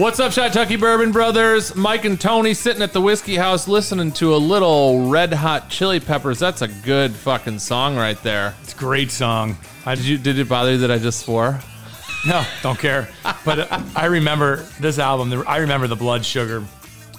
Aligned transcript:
What's 0.00 0.18
up, 0.18 0.32
Tucky 0.32 0.76
Bourbon 0.76 1.12
Brothers? 1.12 1.76
Mike 1.76 2.06
and 2.06 2.18
Tony 2.18 2.54
sitting 2.54 2.80
at 2.80 2.94
the 2.94 3.02
whiskey 3.02 3.36
house 3.36 3.68
listening 3.68 4.12
to 4.12 4.34
a 4.34 4.38
little 4.38 5.10
Red 5.10 5.30
Hot 5.30 5.68
Chili 5.68 6.00
Peppers. 6.00 6.38
That's 6.38 6.62
a 6.62 6.68
good 6.68 7.12
fucking 7.12 7.58
song 7.58 7.98
right 7.98 8.20
there. 8.22 8.54
It's 8.62 8.72
a 8.72 8.78
great 8.78 9.10
song. 9.10 9.58
I, 9.84 9.96
did 9.96 10.06
you 10.06 10.16
did 10.16 10.38
it 10.38 10.48
bother 10.48 10.72
you 10.72 10.78
that 10.78 10.90
I 10.90 10.96
just 10.96 11.20
swore? 11.20 11.60
No, 12.26 12.42
don't 12.62 12.78
care. 12.78 13.10
But 13.44 13.70
uh, 13.70 13.82
I 13.94 14.06
remember 14.06 14.64
this 14.80 14.98
album. 14.98 15.44
I 15.46 15.58
remember 15.58 15.86
the 15.86 15.96
Blood 15.96 16.24
Sugar, 16.24 16.64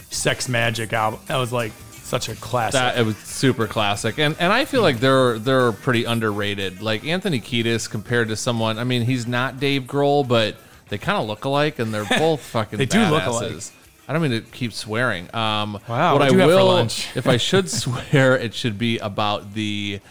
Sex 0.09 0.48
Magik 0.48 0.91
album. 0.91 1.19
That 1.27 1.38
was 1.38 1.54
like 1.54 1.74
such 1.91 2.29
a 2.29 2.36
classic. 2.38 2.74
That 2.79 2.97
it 2.97 3.05
was 3.05 3.16
super 3.18 3.68
classic, 3.68 4.18
and 4.18 4.36
and 4.39 4.52
I 4.52 4.66
feel 4.66 4.82
like 4.82 5.00
they're 5.00 5.38
they're 5.38 5.71
pretty 5.71 6.05
underrated. 6.05 6.82
Like 6.82 7.05
Anthony 7.05 7.41
Kiedis 7.41 7.88
compared 7.88 8.29
to 8.29 8.36
someone. 8.36 8.79
I 8.79 8.86
mean, 8.86 9.04
he's 9.04 9.27
not 9.27 9.60
Dave 9.60 9.83
Grohl, 9.83 10.27
but 10.27 10.55
they 10.91 10.97
kind 11.00 11.18
of 11.18 11.25
look 11.27 11.45
alike, 11.45 11.79
and 11.79 11.91
they're 11.93 12.05
both 12.05 12.41
fucking. 12.51 12.77
they 12.77 12.86
do 12.86 12.97
badasses. 12.99 13.09
look 13.11 13.25
alike. 13.25 13.63
I 14.07 14.13
don't 14.13 14.21
mean 14.21 14.32
to 14.32 14.41
keep 14.41 14.73
swearing. 14.73 15.33
Um, 15.33 15.79
Wow, 15.87 16.13
What 16.13 16.21
I 16.21 16.29
you 16.29 16.37
have 16.39 16.49
for 16.49 16.55
will, 16.57 16.65
lunch? 16.68 17.07
if 17.15 17.27
I 17.27 17.37
should 17.37 17.69
swear, 17.82 18.37
it 18.37 18.54
should 18.54 18.77
be 18.77 18.97
about 18.99 19.54
the 19.54 20.01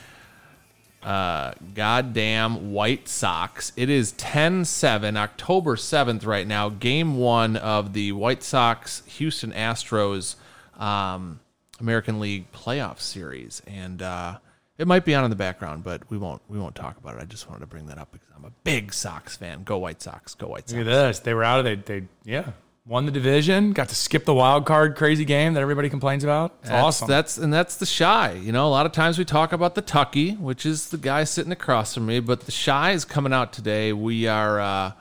uh, 1.03 1.53
goddamn 1.75 2.73
White 2.73 3.09
Sox. 3.09 3.73
It 3.77 3.91
is 3.91 4.13
10 4.13 4.65
7, 4.65 5.17
October 5.17 5.77
7th, 5.77 6.25
right 6.27 6.47
now. 6.47 6.69
Game 6.71 7.17
one 7.17 7.57
of 7.57 7.93
the 7.93 8.13
White 8.13 8.43
Sox 8.43 9.03
Houston 9.07 9.53
Astros 9.53 10.37
um, 10.79 11.41
American 11.79 12.21
League 12.21 12.51
playoff 12.53 13.01
series. 13.01 13.61
And 13.67 14.01
uh, 14.01 14.39
it 14.81 14.87
might 14.87 15.05
be 15.05 15.15
on 15.15 15.25
in 15.25 15.31
the 15.31 15.37
background, 15.37 15.85
but 15.85 16.09
we 16.11 16.17
won't 16.17 16.41
we 16.49 16.59
won't 16.59 16.75
talk 16.75 16.97
about 16.97 17.15
it. 17.15 17.21
I 17.21 17.27
just 17.27 17.49
wanted 17.49 17.61
to 17.61 17.67
bring 17.67 17.87
that 17.89 17.99
up 17.99 18.11
because 18.13 18.29
I'm 18.35 18.47
a 18.47 18.53
big 18.65 18.95
Sox 18.95 19.37
fan. 19.37 19.63
Go 19.63 19.77
White 19.77 20.01
Sox. 20.01 20.35
Go 20.35 20.49
White 20.49 20.71
Sox. 20.71 20.79
Look 20.79 20.87
at 20.87 20.91
this. 20.91 21.19
They 21.19 21.35
were 21.35 21.45
out 21.45 21.61
of 21.61 21.67
it. 21.67 21.85
They, 21.85 22.05
yeah, 22.25 22.53
won 22.87 23.05
the 23.05 23.13
division. 23.13 23.75
Got 23.75 23.91
to 23.91 23.95
skip 23.95 24.25
the 24.25 24.33
wild 24.33 24.65
card 24.65 24.97
crazy 24.97 25.27
game 25.27 25.53
that 25.53 25.61
everybody 25.61 25.91
complains 25.91 26.25
about. 26.25 26.57
It's 26.61 26.71
That's, 26.71 26.83
awesome. 26.83 27.09
That's 27.09 27.37
and 27.37 27.53
that's 27.53 27.77
the 27.77 27.85
shy. 27.85 28.33
You 28.33 28.53
know, 28.53 28.67
a 28.67 28.71
lot 28.71 28.87
of 28.87 28.93
times 28.93 29.19
we 29.19 29.27
talk 29.27 29.53
about 29.53 29.75
the 29.75 29.83
Tucky, 29.83 30.33
which 30.33 30.65
is 30.65 30.89
the 30.89 30.99
guy 30.99 31.25
sitting 31.25 31.53
across 31.53 31.93
from 31.93 32.07
me, 32.07 32.21
but 32.21 32.47
the 32.47 32.53
shy 32.53 32.93
is 32.93 33.05
coming 33.05 33.35
out 33.35 33.53
today. 33.53 33.93
We 33.93 34.29
are 34.29 34.61
uh, 34.61 34.93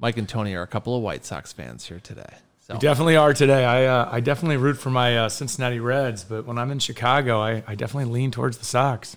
Mike 0.00 0.16
and 0.16 0.28
Tony 0.28 0.54
are 0.54 0.62
a 0.62 0.66
couple 0.66 0.96
of 0.96 1.02
White 1.04 1.24
Sox 1.24 1.52
fans 1.52 1.86
here 1.86 2.00
today. 2.00 2.34
So 2.68 2.74
We 2.74 2.80
definitely 2.80 3.16
are 3.16 3.32
today. 3.32 3.64
I 3.64 3.86
uh, 3.86 4.08
I 4.12 4.20
definitely 4.20 4.58
root 4.58 4.76
for 4.76 4.90
my 4.90 5.16
uh, 5.16 5.28
Cincinnati 5.30 5.80
Reds, 5.80 6.22
but 6.22 6.44
when 6.44 6.58
I'm 6.58 6.70
in 6.70 6.78
Chicago, 6.78 7.40
I, 7.40 7.62
I 7.66 7.74
definitely 7.74 8.12
lean 8.12 8.30
towards 8.30 8.58
the 8.58 8.66
Sox. 8.66 9.16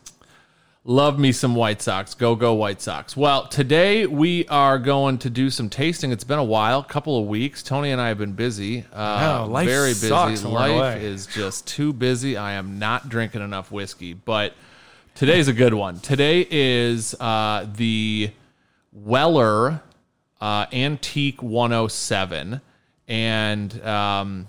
love 0.86 1.20
me 1.20 1.34
some 1.34 1.54
White 1.54 1.82
Sox. 1.82 2.14
Go 2.14 2.36
go 2.36 2.54
White 2.54 2.82
Sox. 2.82 3.18
Well, 3.18 3.48
today 3.48 4.06
we 4.06 4.48
are 4.48 4.80
going 4.80 5.18
to 5.18 5.30
do 5.30 5.50
some 5.50 5.70
tasting. 5.70 6.14
It's 6.14 6.24
been 6.24 6.40
a 6.40 6.44
while, 6.46 6.80
a 6.80 6.86
couple 6.86 7.20
of 7.20 7.28
weeks. 7.28 7.62
Tony 7.62 7.92
and 7.92 8.00
I 8.00 8.08
have 8.08 8.18
been 8.18 8.32
busy. 8.32 8.86
Uh, 8.94 9.46
life 9.46 9.68
very 9.68 9.90
busy. 9.90 10.08
sucks 10.08 10.46
Life 10.46 10.72
away. 10.72 11.04
is 11.04 11.26
just 11.26 11.68
too 11.68 11.92
busy. 11.92 12.38
I 12.38 12.54
am 12.54 12.80
not 12.80 13.10
drinking 13.10 13.42
enough 13.42 13.70
whiskey, 13.70 14.14
but 14.14 14.54
today's 15.14 15.50
a 15.50 15.54
good 15.54 15.74
one. 15.74 16.00
Today 16.00 16.48
is 16.50 17.16
uh, 17.20 17.68
the 17.76 18.32
Weller 18.94 19.82
uh, 20.40 20.68
Antique 20.72 21.44
107, 21.44 22.62
and 23.12 23.86
um, 23.86 24.48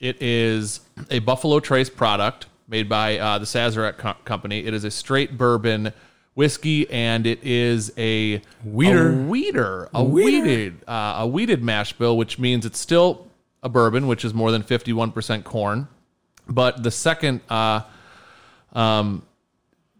it 0.00 0.22
is 0.22 0.80
a 1.10 1.18
Buffalo 1.18 1.60
Trace 1.60 1.90
product 1.90 2.46
made 2.66 2.88
by 2.88 3.18
uh, 3.18 3.38
the 3.38 3.44
Sazerac 3.44 3.98
Co- 3.98 4.14
Company. 4.24 4.64
It 4.64 4.72
is 4.72 4.84
a 4.84 4.90
straight 4.90 5.36
bourbon 5.36 5.92
whiskey, 6.34 6.88
and 6.90 7.26
it 7.26 7.44
is 7.44 7.92
a 7.98 8.40
Wheater. 8.64 9.10
a 9.10 9.16
wheater, 9.16 9.88
a 9.92 10.02
wheated, 10.02 10.82
uh, 10.88 11.16
a 11.18 11.26
wheated 11.26 11.62
mash 11.62 11.92
bill, 11.92 12.16
which 12.16 12.38
means 12.38 12.64
it's 12.64 12.80
still 12.80 13.28
a 13.62 13.68
bourbon, 13.68 14.06
which 14.06 14.24
is 14.24 14.32
more 14.32 14.50
than 14.50 14.62
fifty-one 14.62 15.12
percent 15.12 15.44
corn. 15.44 15.86
But 16.48 16.82
the 16.82 16.90
second, 16.90 17.42
uh, 17.50 17.82
um, 18.72 19.26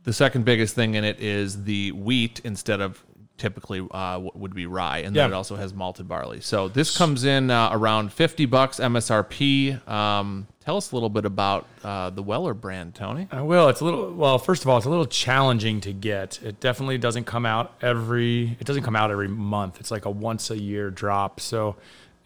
the 0.05 0.15
second 0.15 0.47
biggest 0.47 0.75
thing 0.75 0.95
in 0.95 1.05
it 1.05 1.21
is 1.21 1.65
the 1.65 1.93
wheat 1.93 2.41
instead 2.45 2.81
of 2.81 3.05
typically 3.41 3.85
uh, 3.91 4.21
would 4.35 4.55
be 4.55 4.67
rye, 4.67 4.99
and 4.99 5.17
then 5.17 5.23
Yeah. 5.31 5.35
it 5.35 5.37
also 5.37 5.57
has 5.57 5.75
malted 5.75 6.07
barley. 6.07 6.41
So 6.41 6.69
this 6.69 6.97
comes 6.97 7.25
in 7.25 7.51
uh, 7.51 7.71
around 7.73 8.13
fifty 8.13 8.47
bucks 8.47 8.79
MSRP. 8.79 9.87
Um, 9.89 10.47
tell 10.65 10.77
us 10.77 10.93
a 10.93 10.95
little 10.95 11.09
bit 11.09 11.25
about 11.25 11.67
uh, 11.83 12.11
the 12.11 12.23
Weller 12.23 12.55
brand, 12.55 12.95
Tony. 12.95 13.27
I 13.33 13.43
will. 13.43 13.69
It's 13.69 13.81
a 13.81 13.85
little. 13.85 14.13
Well, 14.13 14.39
first 14.39 14.63
of 14.63 14.69
all, 14.69 14.77
it's 14.77 14.87
a 14.87 14.91
little 14.91 15.07
challenging 15.07 15.81
to 15.81 15.93
get. 15.93 16.41
It 16.43 16.61
definitely 16.61 16.99
doesn't 16.99 17.25
come 17.25 17.45
out 17.47 17.73
every. 17.83 18.57
It 18.61 18.65
doesn't 18.67 18.83
come 18.85 18.95
out 18.97 19.11
every 19.11 19.29
month. 19.29 19.81
It's 19.81 19.91
like 19.91 20.05
a 20.05 20.11
once 20.11 20.51
a 20.51 20.59
year 20.59 20.91
drop. 20.91 21.41
So, 21.41 21.77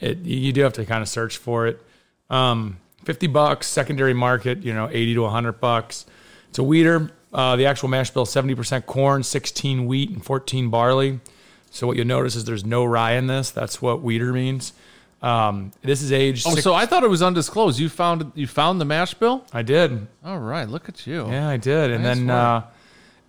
it 0.01 0.19
you 0.19 0.53
do 0.53 0.63
have 0.63 0.75
to 0.75 0.85
kind 0.85 1.01
of 1.03 1.09
search 1.09 1.37
for 1.39 1.67
it. 1.67 1.81
Um, 2.29 2.79
Fifty 3.05 3.27
bucks 3.27 3.67
secondary 3.67 4.15
market. 4.15 4.63
You 4.63 4.75
know, 4.75 4.89
eighty 4.91 5.15
to 5.15 5.27
hundred 5.29 5.61
bucks. 5.61 6.07
It's 6.49 6.59
a 6.59 6.63
wheater. 6.65 7.11
Uh, 7.35 7.57
the 7.57 7.67
actual 7.67 7.89
mash 7.89 8.11
bill, 8.11 8.25
seventy 8.25 8.55
percent 8.55 8.87
corn, 8.87 9.23
sixteen 9.25 9.87
wheat, 9.87 10.09
and 10.11 10.25
fourteen 10.25 10.71
barley. 10.71 11.19
So 11.71 11.87
what 11.89 11.97
you'll 11.97 12.07
notice 12.07 12.37
is 12.37 12.45
there's 12.45 12.65
no 12.65 12.85
rye 12.85 13.13
in 13.15 13.27
this. 13.27 13.51
That's 13.51 13.83
what 13.83 14.01
wheater 14.03 14.33
means. 14.33 14.73
Um, 15.21 15.73
this 15.83 16.01
is 16.03 16.13
aged. 16.13 16.47
Oh, 16.47 16.51
six- 16.51 16.63
so 16.63 16.75
I 16.75 16.87
thought 16.87 17.03
it 17.03 17.11
was 17.11 17.23
undisclosed. 17.23 17.79
You 17.81 17.89
found 17.89 18.31
you 18.37 18.47
found 18.47 18.81
the 18.81 18.85
mash 18.85 19.15
bill. 19.15 19.45
I 19.53 19.63
did. 19.63 20.07
All 20.25 20.39
right, 20.39 20.69
look 20.69 20.89
at 20.89 21.07
you. 21.07 21.27
Yeah, 21.29 21.49
I 21.49 21.57
did. 21.57 21.91
And 21.91 22.05
Nice 22.05 22.19
then 22.19 22.31
uh, 22.31 22.63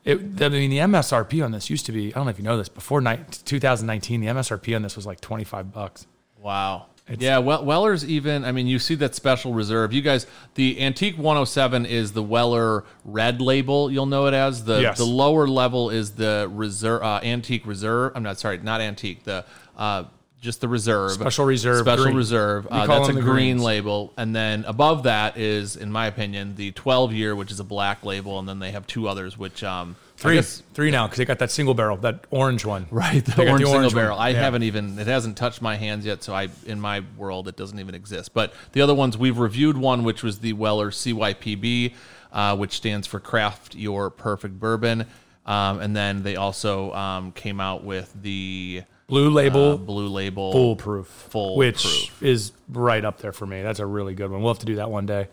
it, 0.03 0.19
I 0.39 0.49
mean, 0.49 0.69
the 0.69 0.77
MSRP 0.79 1.43
on 1.43 1.51
this 1.51 1.69
used 1.71 1.87
to 1.87 1.91
be, 1.91 2.09
I 2.13 2.17
don't 2.17 2.25
know 2.25 2.29
if 2.29 2.37
you 2.37 2.43
know 2.43 2.57
this, 2.57 2.69
before 2.69 3.01
ni- 3.01 3.17
2019, 3.45 4.21
the 4.21 4.27
MSRP 4.27 4.75
on 4.75 4.83
this 4.83 4.95
was 4.95 5.07
like 5.07 5.19
25 5.19 5.71
bucks. 5.73 6.05
Wow. 6.39 6.85
Yeah, 7.17 7.37
well, 7.37 7.63
Weller's 7.63 8.03
even. 8.03 8.43
I 8.43 8.51
mean, 8.51 8.65
you 8.67 8.79
see 8.79 8.95
that 8.95 9.13
special 9.13 9.53
reserve. 9.53 9.93
You 9.93 10.01
guys, 10.01 10.25
the 10.55 10.81
Antique 10.81 11.17
107 11.17 11.85
is 11.85 12.13
the 12.13 12.23
Weller 12.23 12.83
Red 13.03 13.41
label. 13.41 13.91
You'll 13.91 14.07
know 14.07 14.25
it 14.25 14.33
as 14.33 14.63
the 14.65 14.81
Yes. 14.81 14.97
the 14.97 15.05
lower 15.05 15.47
level 15.47 15.89
is 15.91 16.11
the 16.11 16.49
reserve 16.51 17.03
uh, 17.03 17.19
Antique 17.23 17.65
Reserve. 17.67 18.13
I'm 18.15 18.23
not 18.23 18.39
sorry, 18.39 18.57
not 18.57 18.81
Antique. 18.81 19.23
The 19.23 19.45
uh, 19.77 20.05
just 20.45 20.61
the 20.61 20.67
reserve 20.69 21.11
Special 21.11 21.43
Reserve, 21.43 21.79
special 21.79 22.05
green. 22.05 22.15
reserve. 22.15 22.67
Uh, 22.71 22.85
that's 22.87 23.09
a 23.09 23.13
green 23.13 23.23
greens. 23.25 23.61
label, 23.63 24.13
and 24.15 24.33
then 24.33 24.63
above 24.65 25.03
that 25.03 25.35
is, 25.37 25.75
in 25.75 25.91
my 25.91 26.07
opinion, 26.07 26.55
the 26.55 26.71
12 26.71 27.11
year, 27.11 27.35
which 27.35 27.51
is 27.51 27.59
a 27.59 27.63
black 27.65 28.05
label, 28.05 28.39
and 28.39 28.47
then 28.47 28.59
they 28.59 28.71
have 28.71 28.87
two 28.87 29.07
others, 29.09 29.37
which 29.37 29.63
um 29.63 29.97
Three, 30.17 30.35
guess- 30.35 30.63
three 30.73 30.91
now 30.91 31.07
because 31.07 31.17
they 31.17 31.25
got 31.25 31.39
that 31.39 31.51
single 31.51 31.73
barrel, 31.73 31.97
that 31.97 32.23
orange 32.29 32.63
one. 32.63 32.85
Right, 32.91 33.25
the 33.25 33.31
They 33.31 33.43
got 33.43 33.47
orange, 33.51 33.59
single 33.65 33.73
orange 33.75 33.93
one. 33.93 34.03
barrel. 34.03 34.17
I 34.17 34.29
Yeah. 34.29 34.39
haven't 34.39 34.63
even 34.63 34.97
it 34.97 35.07
hasn't 35.07 35.35
touched 35.35 35.61
my 35.61 35.75
hands 35.75 36.05
yet, 36.05 36.23
so 36.23 36.33
I 36.33 36.47
in 36.65 36.79
my 36.79 37.01
world 37.17 37.49
it 37.49 37.57
doesn't 37.57 37.79
even 37.79 37.95
exist. 37.95 38.33
But 38.33 38.53
the 38.71 38.79
other 38.81 38.93
ones 38.95 39.17
we've 39.17 39.37
reviewed 39.37 39.75
one 39.77 40.03
which 40.05 40.23
was 40.23 40.39
the 40.39 40.53
Weller 40.53 40.89
CYPB, 40.91 41.93
uh, 42.31 42.55
which 42.55 42.73
stands 42.77 43.07
for 43.07 43.19
Craft 43.19 43.75
Your 43.75 44.09
Perfect 44.09 44.57
Bourbon, 44.59 45.05
um, 45.45 45.79
and 45.81 45.93
then 45.95 46.23
they 46.23 46.37
also 46.37 46.93
um, 46.93 47.31
came 47.33 47.59
out 47.59 47.83
with 47.83 48.13
the 48.21 48.83
Blue 49.07 49.27
uh, 49.27 49.31
label, 49.31 49.77
Blue 49.77 50.07
Label 50.07 50.51
foolproof, 50.51 51.07
Foolproof. 51.07 51.57
which 51.57 52.11
is 52.21 52.51
right 52.69 53.05
up 53.05 53.19
there 53.19 53.31
for 53.31 53.45
me. 53.45 53.61
That's 53.61 53.79
a 53.79 53.85
really 53.85 54.15
good 54.15 54.31
one. 54.31 54.41
We'll 54.41 54.53
have 54.53 54.59
to 54.59 54.65
do 54.65 54.75
that 54.75 54.89
one 54.89 55.05
day. 55.05 55.27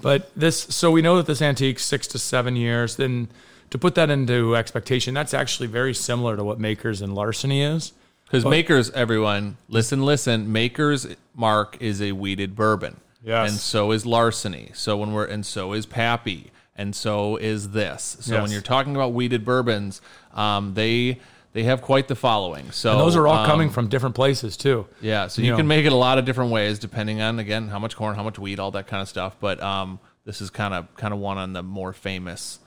But 0.00 0.30
this, 0.34 0.58
so 0.58 0.90
we 0.90 1.02
know 1.02 1.16
that 1.16 1.26
this 1.26 1.40
antique 1.40 1.78
six 1.78 2.06
to 2.08 2.18
seven 2.18 2.56
years. 2.56 2.96
Then 2.96 3.28
to 3.70 3.78
put 3.78 3.94
that 3.94 4.10
into 4.10 4.56
expectation, 4.56 5.14
that's 5.14 5.34
actually 5.34 5.68
very 5.68 5.94
similar 5.94 6.36
to 6.36 6.42
what 6.42 6.58
Makers 6.58 7.00
and 7.00 7.14
Larceny 7.14 7.62
is. 7.62 7.92
Because 8.24 8.44
Makers, 8.44 8.90
everyone, 8.90 9.58
listen, 9.68 10.04
listen. 10.04 10.50
Makers 10.50 11.06
Mark 11.34 11.76
is 11.80 12.00
a 12.00 12.12
wheated 12.12 12.56
bourbon. 12.56 12.96
Yes. 13.22 13.50
And 13.50 13.60
so 13.60 13.92
is 13.92 14.04
Larceny. 14.04 14.70
So 14.74 14.96
when 14.96 15.12
we're 15.12 15.26
and 15.26 15.46
so 15.46 15.74
is 15.74 15.86
Pappy. 15.86 16.50
And 16.74 16.96
so 16.96 17.36
is 17.36 17.70
this. 17.70 18.16
So 18.20 18.40
when 18.40 18.50
you're 18.50 18.62
talking 18.62 18.96
about 18.96 19.12
wheated 19.12 19.44
bourbons, 19.44 20.00
um, 20.32 20.72
they 20.72 21.20
they 21.52 21.64
have 21.64 21.82
quite 21.82 22.08
the 22.08 22.14
following. 22.14 22.70
So 22.72 22.92
And 22.92 23.00
those 23.00 23.16
are 23.16 23.26
all 23.26 23.38
um, 23.38 23.46
coming 23.46 23.70
from 23.70 23.88
different 23.88 24.14
places 24.14 24.56
too. 24.56 24.86
Yeah. 25.00 25.26
So 25.26 25.42
you 25.42 25.46
you, 25.46 25.52
know. 25.52 25.58
can 25.58 25.66
make 25.66 25.84
it 25.84 25.92
a 25.92 25.96
lot 25.96 26.18
of 26.18 26.24
different 26.24 26.50
ways 26.50 26.78
depending 26.78 27.20
on 27.20 27.38
again 27.38 27.68
how 27.68 27.78
much 27.78 27.96
corn, 27.96 28.14
how 28.14 28.22
much 28.22 28.38
wheat, 28.38 28.58
all 28.58 28.70
that 28.72 28.86
kind 28.86 29.02
of 29.02 29.08
stuff. 29.08 29.36
But 29.40 29.62
um, 29.62 30.00
this 30.24 30.40
is 30.40 30.50
kind 30.50 30.74
of 30.74 30.94
kind 30.96 31.12
of 31.12 31.20
one 31.20 31.38
on 31.38 31.52
the 31.52 31.62
more 31.62 31.92
famous 31.92 32.58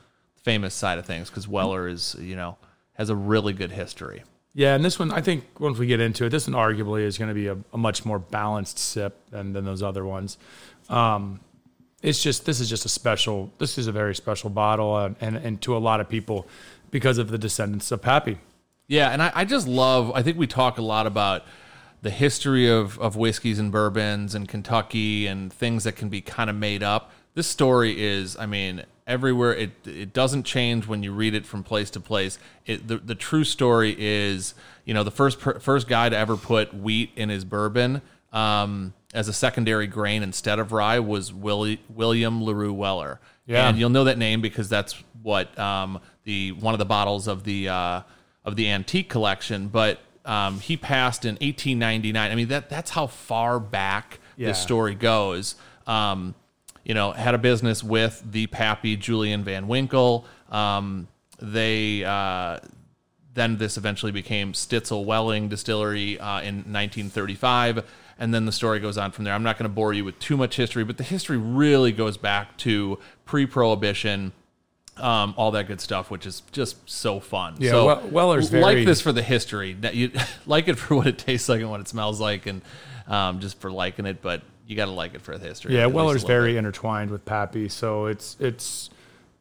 famous 0.44 0.76
side 0.76 1.00
of 1.00 1.06
things 1.06 1.30
because 1.30 1.48
Weller 1.48 1.88
is 1.88 2.16
you 2.20 2.36
know 2.36 2.58
has 2.94 3.10
a 3.10 3.16
really 3.16 3.54
good 3.54 3.72
history. 3.72 4.24
Yeah, 4.54 4.74
and 4.74 4.86
this 4.86 4.98
one, 4.98 5.12
I 5.12 5.20
think 5.20 5.60
once 5.60 5.78
we 5.78 5.86
get 5.86 6.00
into 6.00 6.26
it, 6.26 6.30
this 6.30 6.48
one 6.48 6.56
arguably 6.56 7.02
is 7.02 7.18
going 7.18 7.28
to 7.28 7.34
be 7.34 7.48
a, 7.48 7.58
a 7.74 7.78
much 7.78 8.06
more 8.06 8.20
balanced 8.20 8.80
sip 8.80 9.30
than, 9.30 9.52
than 9.52 9.66
those 9.66 9.84
other 9.84 10.06
ones. 10.06 10.38
Um, 10.88 11.42
it's 12.02 12.24
just 12.24 12.46
this 12.46 12.62
is 12.62 12.70
just 12.70 12.86
a 12.86 12.90
special. 12.90 13.52
This 13.58 13.78
is 13.78 13.88
a 13.88 13.92
very 13.92 14.16
special 14.16 14.50
bottle, 14.50 14.94
uh, 14.94 15.10
and 15.20 15.36
and 15.36 15.62
to 15.64 15.76
a 15.76 15.80
lot 15.80 16.00
of 16.00 16.08
people 16.08 16.48
because 16.92 17.18
of 17.18 17.30
the 17.30 17.38
descendants 17.38 17.92
of 17.92 18.02
Pappy. 18.02 18.38
Yeah, 18.88 19.10
and 19.10 19.22
I, 19.22 19.32
I 19.34 19.46
just 19.46 19.68
love. 19.68 20.12
I 20.14 20.22
think 20.22 20.38
we 20.38 20.48
talk 20.48 20.78
a 20.78 20.82
lot 20.82 21.08
about 21.08 21.44
the 22.02 22.10
history 22.12 22.70
of 22.70 23.00
of 23.00 23.16
whiskeys 23.16 23.58
and 23.60 23.72
bourbons 23.72 24.36
and 24.36 24.48
Kentucky 24.48 25.26
and 25.28 25.52
things 25.52 25.84
that 25.86 25.94
can 25.96 26.10
be 26.10 26.22
kind 26.22 26.50
of 26.50 26.56
made 26.56 26.84
up. 26.84 27.12
This 27.34 27.48
story 27.48 28.02
is, 28.02 28.38
I 28.38 28.46
mean, 28.46 28.84
everywhere. 29.08 29.54
It 29.56 29.72
it 29.86 30.14
doesn't 30.14 30.44
change 30.44 30.88
when 30.88 31.02
you 31.04 31.12
read 31.12 31.34
it 31.34 31.46
from 31.46 31.64
place 31.64 31.90
to 31.92 32.00
place. 32.00 32.38
It 32.66 32.88
the, 32.88 32.98
the 32.98 33.16
true 33.16 33.44
story 33.44 33.96
is, 33.98 34.54
you 34.86 34.94
know, 34.94 35.04
the 35.04 35.12
first 35.12 35.40
per, 35.40 35.60
first 35.60 35.88
guy 35.88 36.10
to 36.10 36.16
ever 36.18 36.38
put 36.38 36.74
wheat 36.74 37.12
in 37.16 37.30
his 37.30 37.44
bourbon. 37.44 38.02
um, 38.34 38.94
as 39.14 39.30
a 39.30 39.34
secondary 39.34 39.88
grain 39.88 40.22
instead 40.24 40.60
of 40.60 40.74
rye 40.74 41.00
was 41.00 41.32
Willie, 41.34 41.80
William 41.88 42.42
Larue 42.44 42.74
Weller. 42.74 43.22
Yeah. 43.48 43.70
and 43.70 43.78
you'll 43.80 43.90
know 43.90 44.04
that 44.04 44.18
name 44.18 44.42
because 44.42 44.68
that's 44.68 44.94
what 45.24 45.58
um, 45.58 46.02
the 46.26 46.52
one 46.52 46.74
of 46.74 46.80
the 46.80 46.86
bottles 46.86 47.28
of 47.30 47.46
the 47.46 47.70
uh, 47.70 48.02
of 48.46 48.56
the 48.56 48.70
antique 48.70 49.10
collection. 49.10 49.68
But 49.68 50.00
um, 50.24 50.60
he 50.60 50.78
passed 50.78 51.26
in 51.26 51.34
1899. 51.36 52.32
I 52.32 52.36
mean 52.36 52.48
that 52.48 52.70
that's 52.70 52.92
how 52.92 53.08
far 53.08 53.60
back 53.60 54.20
Yeah. 54.38 54.48
this 54.50 54.60
story 54.62 54.96
goes. 54.96 55.56
Um, 55.88 56.34
you 56.84 56.94
know, 56.94 57.12
had 57.12 57.34
a 57.36 57.40
business 57.40 57.84
with 57.84 58.24
the 58.30 58.48
Pappy 58.48 58.96
Julian 58.96 59.44
Van 59.44 59.68
Winkle. 59.68 60.26
Um, 60.52 61.08
they 61.40 62.04
uh, 62.06 62.60
then 63.34 63.58
this 63.58 63.76
eventually 63.76 64.12
became 64.14 64.54
Stitzel-Weller 64.54 65.48
Distillery 65.48 66.18
uh, 66.20 66.40
in 66.42 66.56
1935, 66.72 67.84
and 68.18 68.34
then 68.34 68.46
the 68.46 68.52
story 68.54 68.80
goes 68.80 68.98
on 68.98 69.12
from 69.12 69.26
there. 69.26 69.34
I'm 69.34 69.44
not 69.44 69.58
going 69.58 69.70
to 69.70 69.74
bore 69.74 69.92
you 69.94 70.06
with 70.06 70.18
too 70.20 70.38
much 70.38 70.56
history, 70.56 70.86
but 70.86 70.98
the 70.98 71.04
history 71.04 71.36
really 71.38 71.92
goes 71.92 72.16
back 72.18 72.56
to 72.60 72.98
pre-prohibition. 73.26 74.32
Um, 74.98 75.34
all 75.36 75.52
that 75.52 75.68
good 75.68 75.82
stuff, 75.82 76.10
which 76.10 76.26
is 76.26 76.42
just 76.54 76.78
so 76.90 77.20
fun. 77.20 77.56
Yeah, 77.60 77.72
so 77.72 77.86
Wel- 77.86 78.08
Weller's 78.12 78.54
like 78.54 78.62
very- 78.62 78.86
this 78.86 79.02
for 79.02 79.12
the 79.12 79.22
history. 79.22 79.74
That 79.74 79.96
you 79.96 80.12
like 80.46 80.68
it 80.70 80.76
for 80.78 80.96
what 80.96 81.08
it 81.08 81.18
tastes 81.18 81.50
like 81.50 81.60
and 81.62 81.70
what 81.70 81.82
it 81.82 81.88
smells 81.88 82.22
like, 82.22 82.46
and 82.46 82.62
um, 83.08 83.40
just 83.42 83.60
for 83.60 83.70
liking 83.70 84.06
it. 84.06 84.22
But 84.22 84.42
you 84.68 84.76
got 84.76 84.86
to 84.86 84.92
like 84.92 85.14
it 85.14 85.22
for 85.22 85.38
the 85.38 85.48
history. 85.48 85.76
Yeah, 85.76 85.88
Weller's 85.88 86.24
very 86.24 86.54
bit. 86.54 86.60
intertwined 86.60 87.12
with 87.12 87.26
Pappy, 87.26 87.68
so 87.68 88.06
it's 88.06 88.38
it's 88.40 88.90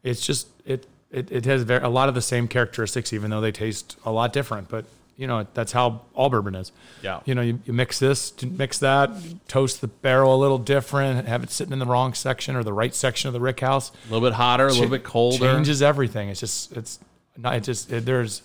it's 0.03 0.25
just 0.25 0.47
it 0.65 0.87
it, 1.09 1.31
it 1.31 1.45
has 1.45 1.63
very, 1.63 1.83
a 1.83 1.89
lot 1.89 2.09
of 2.09 2.15
the 2.15 2.21
same 2.21 2.47
characteristics, 2.47 3.13
even 3.13 3.31
though 3.31 3.41
they 3.41 3.53
taste 3.53 3.95
a 4.05 4.11
lot 4.11 4.33
different. 4.33 4.67
But 4.67 4.85
you 5.17 5.27
know 5.27 5.45
that's 5.53 5.71
how 5.71 6.01
all 6.13 6.29
bourbon 6.29 6.55
is. 6.55 6.71
Yeah. 7.01 7.21
you 7.25 7.35
know 7.35 7.41
you, 7.41 7.59
you 7.65 7.73
mix 7.73 7.99
this, 7.99 8.33
mix 8.43 8.77
that, 8.79 9.09
toast 9.47 9.81
the 9.81 9.87
barrel 9.87 10.35
a 10.35 10.39
little 10.39 10.57
different, 10.57 11.27
have 11.27 11.43
it 11.43 11.51
sitting 11.51 11.73
in 11.73 11.79
the 11.79 11.85
wrong 11.85 12.13
section 12.13 12.55
or 12.55 12.63
the 12.63 12.73
right 12.73 12.93
section 12.93 13.27
of 13.27 13.33
the 13.33 13.39
rick 13.39 13.59
house. 13.61 13.91
a 13.91 14.13
little 14.13 14.27
bit 14.27 14.33
hotter, 14.35 14.67
a 14.67 14.71
little 14.73 14.89
bit 14.89 15.03
colder. 15.03 15.37
Changes 15.53 15.81
everything. 15.81 16.29
It's 16.29 16.39
just 16.39 16.71
it's 16.73 16.99
not 17.37 17.55
it 17.55 17.63
just 17.63 17.91
it, 17.91 18.05
there's 18.05 18.41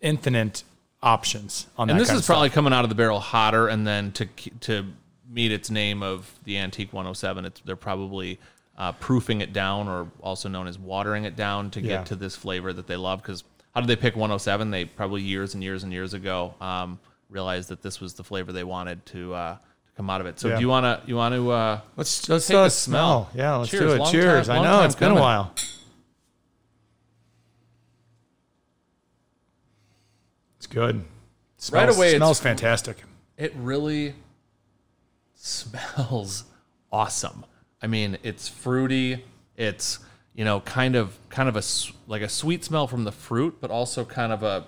infinite 0.00 0.62
options 1.02 1.66
on 1.76 1.88
that. 1.88 1.92
and 1.92 2.00
this 2.00 2.08
is 2.10 2.18
of 2.18 2.24
stuff. 2.24 2.34
probably 2.34 2.50
coming 2.50 2.72
out 2.72 2.84
of 2.84 2.88
the 2.88 2.94
barrel 2.96 3.20
hotter, 3.20 3.68
and 3.68 3.86
then 3.86 4.12
to 4.12 4.26
to 4.60 4.86
meet 5.30 5.52
its 5.52 5.70
name 5.70 6.02
of 6.02 6.32
the 6.44 6.56
Antique 6.56 6.90
107, 6.92 7.44
it's, 7.44 7.60
they're 7.60 7.76
probably 7.76 8.38
uh, 8.78 8.92
proofing 8.92 9.40
it 9.42 9.52
down, 9.52 9.86
or 9.86 10.08
also 10.20 10.48
known 10.48 10.66
as 10.66 10.78
watering 10.78 11.24
it 11.24 11.36
down, 11.36 11.70
to 11.70 11.80
get 11.82 11.90
Yeah. 11.90 12.04
to 12.04 12.16
this 12.16 12.34
flavor 12.34 12.72
that 12.72 12.86
they 12.86 12.96
love. 12.96 13.20
Because 13.22 13.44
how 13.78 13.82
did 13.82 13.86
they 13.86 13.94
pick 14.00 14.16
107? 14.16 14.72
They 14.72 14.86
probably 14.86 15.22
years 15.22 15.54
and 15.54 15.62
years 15.62 15.84
and 15.84 15.92
years 15.92 16.12
ago 16.12 16.52
um, 16.60 16.98
realized 17.30 17.68
that 17.68 17.80
this 17.80 18.00
was 18.00 18.12
the 18.14 18.24
flavor 18.24 18.50
they 18.50 18.64
wanted 18.64 19.06
to 19.06 19.32
uh, 19.32 19.54
to 19.54 19.92
come 19.96 20.10
out 20.10 20.20
of 20.20 20.26
it. 20.26 20.40
So 20.40 20.48
Yeah. 20.48 20.56
do 20.56 20.62
you 20.62 20.68
want 20.68 20.82
to 20.82 21.00
you 21.08 21.14
want 21.14 21.32
to 21.36 21.48
uh, 21.52 21.80
Let's 21.96 22.28
let's 22.28 22.48
Take 22.48 22.56
a 22.56 22.70
smell. 22.70 23.28
smell. 23.28 23.30
Yeah, 23.36 23.54
let's 23.54 23.70
Cheers. 23.70 23.82
do 23.82 23.92
it. 23.92 23.98
Long 24.00 24.10
Cheers. 24.10 24.46
time- 24.48 24.62
I 24.62 24.64
know 24.64 24.82
it's 24.84 24.96
been 24.96 25.12
a 25.12 25.14
while. 25.14 25.52
It's 30.56 30.66
good. 30.66 31.04
Smells, 31.56 31.96
away, 31.96 32.06
it's- 32.08 32.18
smells 32.18 32.40
fantastic. 32.40 33.04
it 33.36 33.54
really 33.54 34.14
smells 35.34 36.42
awesome. 36.90 37.44
I 37.80 37.86
mean, 37.86 38.18
it's 38.24 38.48
fruity. 38.48 39.24
It's 39.56 40.00
you 40.38 40.44
know 40.44 40.60
kind 40.60 40.94
of 40.94 41.18
kind 41.30 41.48
of 41.48 41.56
a 41.56 41.58
s- 41.58 41.92
like 42.06 42.22
a 42.22 42.28
sweet 42.28 42.62
smell 42.64 42.86
from 42.86 43.02
the 43.02 43.10
fruit, 43.10 43.56
but 43.60 43.72
also 43.72 44.04
kind 44.04 44.32
of 44.32 44.44
a 44.44 44.64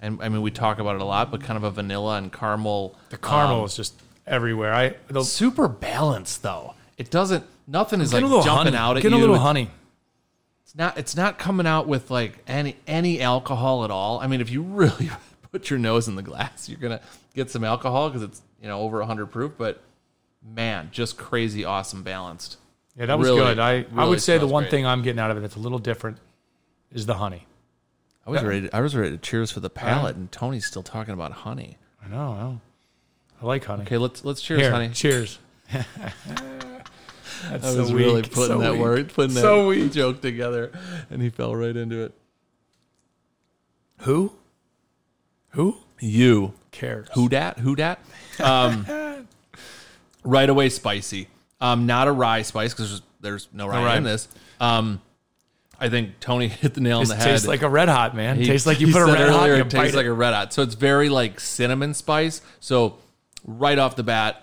and 0.00 0.18
I 0.22 0.30
mean 0.30 0.40
we 0.40 0.50
talk 0.50 0.78
about 0.78 0.94
it 0.96 1.02
a 1.02 1.04
lot, 1.04 1.30
but 1.30 1.42
kind 1.42 1.58
of 1.58 1.64
a 1.64 1.70
vanilla 1.70 2.16
and 2.16 2.32
caramel. 2.32 2.96
The 3.10 3.18
caramel 3.18 3.60
um, 3.60 3.64
is 3.66 3.76
just 3.76 4.00
everywhere. 4.26 4.72
I 4.72 4.94
the, 5.08 5.22
super 5.22 5.68
balanced 5.68 6.42
though. 6.42 6.72
It 6.96 7.10
doesn't. 7.10 7.44
Nothing 7.66 8.00
is 8.00 8.14
like 8.14 8.22
jumping 8.22 8.46
honey. 8.72 8.76
out 8.78 8.96
at 8.96 9.02
Get 9.02 9.12
you. 9.12 9.18
a 9.18 9.20
little 9.20 9.34
It's- 9.34 9.46
honey. 9.46 9.70
It's 10.64 10.74
not. 10.74 10.96
It's 10.96 11.16
not 11.16 11.38
coming 11.38 11.66
out 11.66 11.86
with 11.86 12.10
like 12.10 12.38
any 12.46 12.76
any 12.86 13.20
alcohol 13.20 13.84
at 13.84 13.90
all. 13.90 14.20
I 14.20 14.26
mean, 14.26 14.40
if 14.40 14.48
you 14.50 14.62
really 14.82 15.10
put 15.52 15.68
your 15.68 15.78
nose 15.78 16.08
in 16.08 16.14
the 16.16 16.22
glass, 16.22 16.66
you're 16.68 16.78
gonna 16.80 17.00
get 17.34 17.50
some 17.50 17.62
alcohol 17.64 18.08
because 18.08 18.22
it's 18.22 18.40
you 18.62 18.68
know 18.68 18.80
over 18.80 18.98
100 19.00 19.26
proof. 19.26 19.52
But 19.58 19.82
man, 20.42 20.88
just 20.92 21.18
crazy, 21.18 21.64
awesome, 21.64 22.02
balanced. 22.02 22.56
Yeah, 23.00 23.06
that 23.06 23.18
was 23.18 23.26
Really, 23.28 23.40
good. 23.40 23.58
I 23.58 23.70
I 23.70 23.74
really 23.92 24.10
would 24.10 24.20
say 24.22 24.34
the 24.34 24.40
smells 24.40 24.52
one 24.52 24.62
great. 24.64 24.70
thing 24.70 24.86
I'm 24.86 25.02
getting 25.02 25.18
out 25.18 25.30
of 25.32 25.38
it 25.38 25.40
that's 25.40 25.56
a 25.56 25.58
little 25.58 25.78
different 25.80 26.18
is 26.92 27.06
the 27.06 27.14
honey. 27.14 27.46
I 28.26 28.30
was 28.30 28.42
ready. 28.44 28.70
I 28.72 28.80
was 28.80 28.94
ready 28.94 29.10
to 29.12 29.18
cheers 29.18 29.50
for 29.50 29.60
the 29.60 29.70
palate, 29.70 30.14
and 30.16 30.30
Tony's 30.30 30.66
still 30.66 30.82
talking 30.82 31.14
about 31.14 31.32
honey. 31.32 31.78
I 32.04 32.08
know. 32.08 32.32
I, 32.32 32.40
know. 32.40 32.60
I 33.42 33.46
like 33.46 33.64
honey. 33.64 33.82
Okay, 33.84 33.96
let's 33.96 34.24
let's 34.24 34.40
cheers, 34.42 34.60
Here, 34.60 34.70
honey. 34.70 34.90
cheers. 34.90 35.38
That's 35.72 37.64
I 37.64 37.70
so 37.72 37.78
was 37.80 37.92
really 37.92 38.20
weak, 38.22 38.32
putting 38.32 38.56
so 38.56 38.58
that 38.58 38.72
weak. 38.72 38.80
word, 38.82 39.12
putting 39.14 39.34
that 39.34 39.40
So 39.40 39.68
weak. 39.68 39.92
joke 39.92 40.20
together, 40.20 40.70
and 41.10 41.22
he 41.22 41.30
fell 41.30 41.56
right 41.56 41.74
into 41.74 42.02
it. 42.02 42.12
Who? 44.00 44.32
Who 45.50 45.78
You 45.98 46.52
cares? 46.70 47.08
Who 47.14 47.28
dat? 47.30 47.58
Who 47.58 47.74
dat? 47.76 47.98
Um, 48.38 48.86
right 50.24 50.48
away, 50.50 50.68
spicy. 50.68 51.28
Um, 51.60 51.86
not 51.86 52.08
a 52.08 52.12
rye 52.12 52.42
spice 52.42 52.72
because 52.72 52.88
there's, 52.90 53.02
there's 53.20 53.48
no 53.52 53.66
rye 53.68 53.84
rye. 53.84 53.96
in 53.98 54.04
this. 54.04 54.28
Um, 54.60 55.00
I 55.78 55.88
think 55.88 56.20
Tony 56.20 56.48
hit 56.48 56.74
the 56.74 56.80
nail 56.80 57.00
on 57.00 57.06
the 57.06 57.16
head. 57.16 57.26
It 57.26 57.30
tastes 57.32 57.46
like 57.46 57.62
a 57.62 57.68
red 57.68 57.88
hot, 57.88 58.14
man. 58.16 58.36
He- 58.36 58.46
tastes 58.46 58.66
like 58.66 58.80
you 58.80 58.92
put 58.92 59.02
a 59.02 59.06
red 59.12 59.28
hot. 59.30 59.46
You 59.46 59.54
It 59.56 59.70
tastes 59.70 59.94
it. 59.94 59.96
like 59.96 60.06
a 60.06 60.12
red 60.12 60.34
hot. 60.34 60.52
So 60.52 60.62
it's 60.62 60.74
very 60.74 61.08
like 61.08 61.38
cinnamon 61.40 61.94
spice. 61.94 62.40
So 62.60 62.98
right 63.44 63.78
off 63.78 63.96
the 63.96 64.02
bat, 64.02 64.42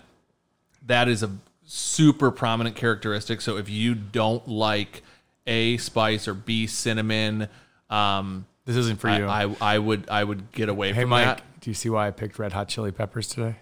that 0.86 1.08
is 1.08 1.24
a 1.24 1.32
super 1.66 2.32
prominent 2.32 2.76
characteristic. 2.76 3.42
So 3.42 3.58
if 3.58 3.70
you 3.70 3.94
don't 3.96 4.48
like 4.48 5.04
A 5.46 5.78
spice 5.78 6.28
or 6.28 6.34
B 6.34 6.66
cinnamon, 6.68 7.50
um, 7.90 8.46
this 8.66 8.76
isn't 8.76 9.00
for 9.00 9.10
you. 9.10 9.26
I, 9.26 9.44
I 9.46 9.56
I 9.76 9.80
would 9.80 10.10
I 10.10 10.24
would 10.24 10.52
get 10.52 10.70
away 10.70 10.94
hey, 10.94 11.02
from 11.02 11.10
Mike, 11.12 11.26
that. 11.26 11.42
do 11.62 11.70
you 11.70 11.74
see 11.74 11.90
why 11.90 12.08
I 12.08 12.12
picked 12.12 12.38
red 12.40 12.52
hot 12.54 12.68
chili 12.68 12.92
peppers 12.92 13.28
today? 13.28 13.56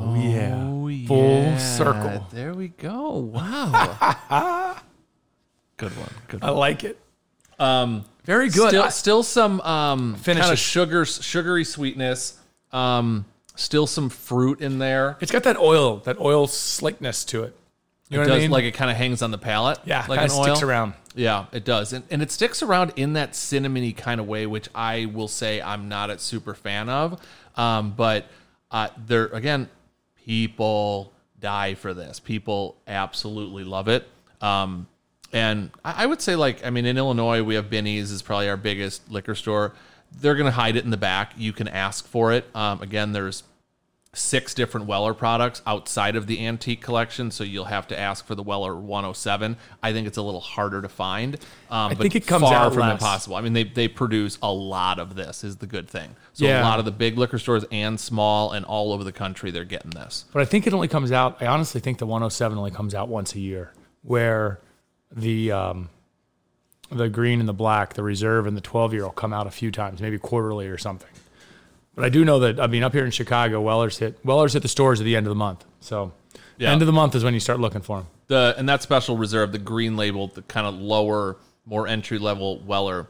Oh, 0.00 0.14
yeah. 0.14 0.54
Oh, 0.56 1.06
Full 1.06 1.42
yeah. 1.42 1.58
circle. 1.58 2.26
There 2.32 2.54
we 2.54 2.68
go. 2.68 3.18
Wow. 3.18 4.76
good 5.76 5.96
one. 5.96 6.08
Good 6.28 6.42
I 6.42 6.50
one. 6.50 6.58
like 6.58 6.84
it. 6.84 6.98
Um, 7.58 8.04
Very 8.24 8.48
good. 8.48 8.68
Still, 8.68 8.82
I- 8.84 8.88
still 8.90 9.22
some 9.22 9.60
um, 9.60 10.16
kind 10.24 10.38
of 10.40 10.58
sugar, 10.58 11.04
sugary 11.04 11.64
sweetness. 11.64 12.38
Um, 12.72 13.24
still 13.54 13.86
some 13.86 14.08
fruit 14.08 14.60
in 14.60 14.78
there. 14.78 15.16
it's 15.20 15.30
got 15.32 15.42
that 15.44 15.56
oil, 15.58 15.98
that 15.98 16.18
oil 16.20 16.46
slickness 16.46 17.24
to 17.26 17.42
it. 17.44 17.54
You 18.08 18.18
know 18.18 18.22
it 18.22 18.26
what 18.26 18.34
does 18.34 18.36
I 18.36 18.40
mean? 18.42 18.50
like 18.50 18.64
it 18.64 18.72
kind 18.72 18.90
of 18.90 18.96
hangs 18.96 19.22
on 19.22 19.30
the 19.30 19.38
palate. 19.38 19.78
yeah, 19.84 20.04
like 20.08 20.20
of 20.20 20.30
sticks 20.30 20.62
around. 20.62 20.94
Yeah, 21.14 21.46
it 21.52 21.64
does, 21.64 21.92
and, 21.92 22.04
and 22.10 22.22
it 22.22 22.30
sticks 22.30 22.62
around 22.62 22.92
in 22.96 23.14
that 23.14 23.32
cinnamony 23.32 23.94
kind 23.96 24.20
of 24.20 24.26
way, 24.26 24.46
which 24.46 24.68
I 24.74 25.06
will 25.06 25.28
say 25.28 25.60
I'm 25.62 25.88
not 25.88 26.10
a 26.10 26.18
super 26.18 26.54
fan 26.54 26.88
of. 26.88 27.20
Um, 27.56 27.92
but 27.92 28.26
uh, 28.70 28.88
there 29.06 29.26
again, 29.26 29.68
people 30.24 31.12
die 31.40 31.74
for 31.74 31.94
this. 31.94 32.20
People 32.20 32.76
absolutely 32.86 33.64
love 33.64 33.88
it. 33.88 34.08
Um, 34.40 34.86
and 35.32 35.70
I, 35.84 36.04
I 36.04 36.06
would 36.06 36.20
say, 36.20 36.36
like, 36.36 36.64
I 36.64 36.70
mean, 36.70 36.86
in 36.86 36.98
Illinois, 36.98 37.42
we 37.42 37.54
have 37.54 37.70
Binny's 37.70 38.10
is 38.10 38.22
probably 38.22 38.48
our 38.48 38.56
biggest 38.56 39.10
liquor 39.10 39.34
store. 39.34 39.74
They're 40.20 40.34
going 40.34 40.46
to 40.46 40.52
hide 40.52 40.76
it 40.76 40.84
in 40.84 40.90
the 40.90 40.96
back. 40.96 41.32
You 41.36 41.52
can 41.52 41.68
ask 41.68 42.06
for 42.06 42.32
it. 42.32 42.44
Um, 42.54 42.82
again, 42.82 43.12
there's 43.12 43.42
six 44.14 44.52
different 44.52 44.86
Weller 44.86 45.14
products 45.14 45.62
outside 45.66 46.16
of 46.16 46.26
the 46.26 46.44
antique 46.46 46.82
collection, 46.82 47.30
so 47.30 47.44
you'll 47.44 47.64
have 47.64 47.88
to 47.88 47.98
ask 47.98 48.26
for 48.26 48.34
the 48.34 48.42
Weller 48.42 48.76
107. 48.76 49.56
I 49.82 49.92
think 49.94 50.06
it's 50.06 50.18
a 50.18 50.22
little 50.22 50.40
harder 50.40 50.82
to 50.82 50.88
find. 50.88 51.36
Um, 51.70 51.92
I 51.92 51.94
think 51.94 52.14
it 52.14 52.26
comes 52.26 52.42
far 52.44 52.54
out 52.54 52.74
from 52.74 52.82
less. 52.82 52.92
impossible. 52.92 53.36
I 53.36 53.40
mean, 53.40 53.54
they 53.54 53.64
they 53.64 53.88
produce 53.88 54.38
a 54.42 54.52
lot 54.52 54.98
of 54.98 55.14
this. 55.14 55.44
Is 55.44 55.56
the 55.56 55.66
good 55.66 55.88
thing. 55.88 56.14
So 56.34 56.44
Yeah. 56.44 56.62
a 56.62 56.64
lot 56.64 56.78
of 56.78 56.84
the 56.84 56.90
big 56.90 57.16
liquor 57.16 57.38
stores 57.38 57.64
and 57.72 57.98
small 57.98 58.52
and 58.52 58.66
all 58.66 58.92
over 58.92 59.02
the 59.02 59.12
country, 59.12 59.50
they're 59.50 59.64
getting 59.64 59.92
this. 59.92 60.26
But 60.32 60.42
I 60.42 60.44
think 60.44 60.66
it 60.66 60.74
only 60.74 60.88
comes 60.88 61.10
out. 61.10 61.40
I 61.40 61.46
honestly 61.46 61.80
think 61.80 61.96
the 61.98 62.06
107 62.06 62.58
only 62.58 62.70
comes 62.70 62.94
out 62.94 63.08
once 63.08 63.34
a 63.34 63.40
year, 63.40 63.72
where 64.02 64.60
the 65.10 65.52
um, 65.52 65.88
the 66.90 67.08
green 67.08 67.40
and 67.40 67.48
the 67.48 67.54
black, 67.54 67.94
the 67.94 68.02
reserve 68.02 68.46
and 68.46 68.58
the 68.58 68.60
12 68.60 68.92
year 68.92 69.04
will 69.04 69.10
come 69.10 69.32
out 69.32 69.46
a 69.46 69.50
few 69.50 69.70
times, 69.70 70.02
maybe 70.02 70.18
quarterly 70.18 70.66
or 70.66 70.76
something. 70.76 71.08
But 71.94 72.04
I 72.04 72.08
do 72.08 72.24
know 72.24 72.38
that 72.40 72.58
I 72.60 72.66
mean 72.66 72.82
up 72.82 72.92
here 72.92 73.04
in 73.04 73.10
Chicago, 73.10 73.60
Weller's 73.60 73.98
hit 73.98 74.18
Weller's 74.24 74.52
hit 74.54 74.62
the 74.62 74.68
stores 74.68 75.00
at 75.00 75.04
the 75.04 75.16
end 75.16 75.26
of 75.26 75.30
the 75.30 75.34
month. 75.36 75.64
So 75.80 76.12
Yeah. 76.58 76.70
end 76.72 76.82
of 76.82 76.86
the 76.86 76.92
month 76.92 77.14
is 77.14 77.24
when 77.24 77.34
you 77.34 77.40
start 77.40 77.60
looking 77.60 77.82
for 77.82 77.98
them. 77.98 78.06
The 78.28 78.54
and 78.56 78.68
that 78.68 78.82
special 78.82 79.16
reserve, 79.16 79.52
the 79.52 79.58
green 79.58 79.96
label, 79.96 80.28
the 80.28 80.42
kind 80.42 80.66
of 80.66 80.74
lower, 80.74 81.36
more 81.66 81.86
entry 81.86 82.18
level 82.18 82.60
Weller. 82.60 83.06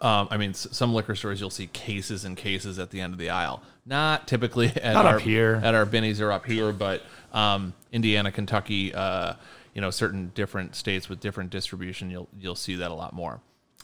Um, 0.00 0.28
I 0.30 0.36
mean, 0.36 0.54
some 0.54 0.94
liquor 0.94 1.16
stores 1.16 1.40
you'll 1.40 1.50
see 1.50 1.66
cases 1.66 2.24
and 2.24 2.36
cases 2.36 2.78
at 2.78 2.90
the 2.90 3.00
end 3.00 3.12
of 3.14 3.18
the 3.18 3.30
aisle. 3.30 3.62
Not 3.84 4.28
typically 4.28 4.68
at 4.82 4.92
Not 4.94 5.06
up 5.06 5.12
our 5.14 5.18
here. 5.18 5.60
at 5.62 5.74
our 5.74 5.84
Binny's 5.86 6.20
or 6.20 6.30
up 6.30 6.46
here, 6.46 6.72
but 6.72 7.02
um, 7.32 7.72
Indiana, 7.92 8.30
Kentucky, 8.30 8.94
uh, 8.94 9.34
you 9.74 9.80
know, 9.80 9.90
certain 9.90 10.30
different 10.34 10.76
states 10.76 11.08
with 11.08 11.20
different 11.20 11.50
distribution, 11.50 12.10
you'll 12.10 12.28
you'll 12.38 12.54
see 12.54 12.76
that 12.76 12.90
a 12.90 12.94
lot 12.94 13.12
more. 13.12 13.40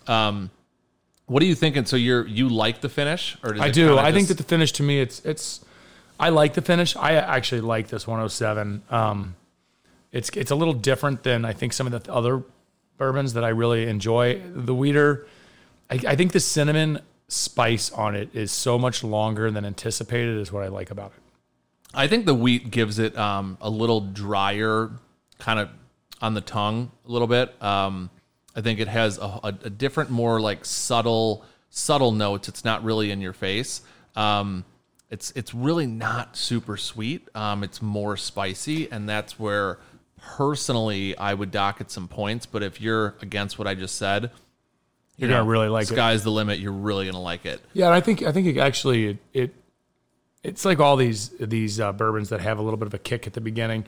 Um, 0.07 0.51
what 1.27 1.43
are 1.43 1.47
you 1.47 1.55
thinking? 1.55 1.87
So 1.87 1.97
you're 1.97 2.27
you 2.27 2.49
like 2.49 2.81
the 2.81 2.89
finish, 2.89 3.37
or 3.43 3.57
I 3.59 3.71
do. 3.71 3.99
I 3.99 4.13
think 4.13 4.29
that 4.29 4.37
the 4.37 4.45
finish 4.45 4.73
to 4.73 4.83
me, 4.83 5.01
it's 5.01 5.25
it's. 5.25 5.65
I 6.21 6.29
like 6.29 6.55
the 6.55 6.63
finish. 6.63 6.95
I 6.97 7.15
actually 7.15 7.63
like 7.63 7.89
this 7.89 8.07
107. 8.07 8.83
Um, 8.91 9.35
it's 10.13 10.31
it's 10.31 10.51
a 10.51 10.55
little 10.55 10.75
different 10.75 11.23
than 11.23 11.45
I 11.45 11.53
think 11.53 11.73
some 11.73 11.93
of 11.93 12.05
the 12.05 12.13
other 12.13 12.43
bourbons 12.99 13.33
that 13.35 13.45
I 13.45 13.49
really 13.49 13.89
enjoy. 13.89 14.41
The 14.55 14.75
Wheater, 14.75 15.27
I, 15.91 16.01
I 16.09 16.17
think 16.17 16.33
the 16.33 16.41
cinnamon 16.41 17.01
spice 17.29 17.91
on 17.91 18.15
it 18.15 18.29
is 18.35 18.53
so 18.53 18.79
much 18.79 19.03
longer 19.03 19.51
than 19.51 19.65
anticipated. 19.65 20.39
Is 20.39 20.53
what 20.53 20.63
I 20.63 20.69
like 20.69 20.91
about 20.91 21.13
it. 21.17 21.23
I 21.95 22.07
think 22.07 22.27
the 22.27 22.35
wheat 22.35 22.71
gives 22.71 22.99
it 22.99 23.17
um, 23.17 23.57
a 23.61 23.71
little 23.71 24.01
drier, 24.01 24.91
kind 25.39 25.59
of 25.59 25.71
on 26.21 26.35
the 26.35 26.41
tongue 26.41 26.91
a 27.07 27.11
little 27.11 27.29
bit. 27.29 27.61
Um, 27.63 28.11
I 28.57 28.61
think 28.61 28.79
it 28.81 28.89
has 28.89 29.19
a, 29.19 29.23
a, 29.23 29.55
a 29.65 29.71
different, 29.71 30.11
more 30.11 30.41
like 30.41 30.65
subtle, 30.65 31.45
subtle 31.71 32.13
notes. 32.13 32.49
It's 32.49 32.65
not 32.65 32.85
really 32.85 33.11
in 33.11 33.21
your 33.21 33.33
face. 33.33 33.83
Um, 34.17 34.65
it's 35.11 35.33
it's 35.37 35.53
really 35.55 35.87
not 35.87 36.37
super 36.37 36.77
sweet. 36.77 37.29
Um, 37.35 37.63
it's 37.65 37.81
more 37.83 38.17
spicy, 38.17 38.91
and 38.91 39.09
that's 39.09 39.39
where 39.39 39.79
personally 40.17 41.17
I 41.17 41.35
would 41.35 41.51
dock 41.51 41.81
at 41.81 41.91
some 41.91 42.09
points. 42.09 42.47
But 42.47 42.63
if 42.63 42.81
you're 42.81 43.15
against 43.21 43.59
what 43.59 43.69
I 43.69 43.75
just 43.75 43.97
said, 43.97 44.31
You're 45.17 45.31
gonna 45.31 45.45
really 45.45 45.69
like 45.69 45.85
it. 45.85 45.95
sky's 45.95 46.25
the 46.25 46.31
limit. 46.31 46.59
You're 46.59 46.73
really 46.73 47.07
gonna 47.07 47.21
like 47.21 47.47
it. 47.47 47.61
Yeah, 47.73 47.87
and 47.87 47.95
I 47.95 48.01
think 48.01 48.23
I 48.23 48.33
think 48.33 48.47
it 48.47 48.59
actually 48.59 49.07
it, 49.07 49.19
it 49.33 49.55
it's 50.43 50.65
like 50.65 50.81
all 50.81 50.97
these 50.97 51.29
these 51.39 51.79
uh, 51.81 51.93
bourbons 51.93 52.31
that 52.31 52.41
have 52.41 52.59
a 52.59 52.63
little 52.63 52.79
bit 52.79 52.87
of 52.87 52.95
a 52.95 52.99
kick 52.99 53.27
at 53.27 53.35
the 53.35 53.41
beginning. 53.41 53.85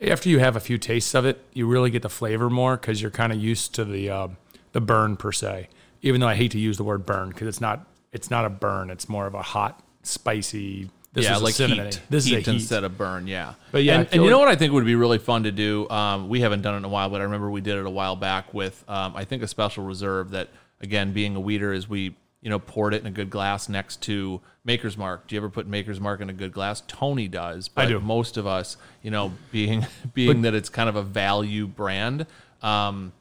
After 0.00 0.28
you 0.28 0.38
have 0.38 0.56
a 0.56 0.60
few 0.60 0.78
tastes 0.78 1.14
of 1.14 1.24
it, 1.24 1.44
you 1.52 1.66
really 1.66 1.90
get 1.90 2.02
the 2.02 2.08
flavor 2.08 2.48
more 2.48 2.76
because 2.76 3.02
you're 3.02 3.10
kind 3.10 3.32
of 3.32 3.38
used 3.38 3.74
to 3.74 3.84
the 3.84 4.10
uh, 4.10 4.28
the 4.72 4.80
burn 4.80 5.16
per 5.16 5.32
se. 5.32 5.68
Even 6.02 6.20
though 6.20 6.28
I 6.28 6.34
hate 6.34 6.50
to 6.52 6.58
use 6.58 6.76
the 6.76 6.84
word 6.84 7.06
burn 7.06 7.28
because 7.28 7.48
it's 7.48 7.60
not 7.60 7.86
it's 8.12 8.30
not 8.30 8.44
a 8.44 8.50
burn. 8.50 8.90
It's 8.90 9.08
more 9.08 9.26
of 9.26 9.34
a 9.34 9.42
hot, 9.42 9.82
spicy. 10.02 10.90
This 11.14 11.26
yeah, 11.26 11.36
is 11.36 11.42
like 11.42 11.54
cinnamon. 11.54 11.86
heat. 11.86 12.00
This 12.08 12.24
heat 12.24 12.38
is 12.38 12.48
a 12.48 12.50
heat. 12.50 12.60
instead 12.60 12.84
of 12.84 12.96
burn. 12.96 13.26
Yeah, 13.26 13.54
But 13.70 13.84
yeah, 13.84 14.00
and, 14.00 14.08
and 14.12 14.24
you 14.24 14.30
know 14.30 14.38
what 14.38 14.48
I 14.48 14.56
think 14.56 14.72
would 14.72 14.86
be 14.86 14.94
really 14.94 15.18
fun 15.18 15.42
to 15.42 15.52
do. 15.52 15.88
Um, 15.90 16.28
we 16.30 16.40
haven't 16.40 16.62
done 16.62 16.74
it 16.74 16.78
in 16.78 16.84
a 16.84 16.88
while, 16.88 17.10
but 17.10 17.20
I 17.20 17.24
remember 17.24 17.50
we 17.50 17.60
did 17.60 17.76
it 17.76 17.84
a 17.84 17.90
while 17.90 18.16
back 18.16 18.54
with 18.54 18.82
um, 18.88 19.14
I 19.14 19.24
think 19.24 19.42
a 19.42 19.48
special 19.48 19.84
reserve 19.84 20.30
that 20.30 20.48
again 20.80 21.12
being 21.12 21.36
a 21.36 21.40
wheater 21.40 21.72
is 21.72 21.86
we 21.88 22.16
you 22.42 22.50
know 22.50 22.58
poured 22.58 22.92
it 22.92 23.00
in 23.00 23.06
a 23.06 23.10
good 23.10 23.30
glass 23.30 23.68
next 23.70 24.02
to 24.02 24.40
Maker's 24.64 24.98
Mark. 24.98 25.26
Do 25.26 25.34
you 25.34 25.40
ever 25.40 25.48
put 25.48 25.66
Maker's 25.66 26.00
Mark 26.00 26.20
in 26.20 26.28
a 26.28 26.32
good 26.34 26.52
glass? 26.52 26.82
Tony 26.86 27.28
does. 27.28 27.68
But 27.68 27.86
I 27.86 27.88
do. 27.88 28.00
Most 28.00 28.36
of 28.36 28.46
us, 28.46 28.76
you 29.02 29.10
know, 29.10 29.32
being 29.52 29.86
being 30.12 30.42
that 30.42 30.52
it's 30.54 30.68
kind 30.68 30.88
of 30.88 30.96
a 30.96 31.02
value 31.02 31.66
brand. 31.66 32.26
Um, 32.62 33.12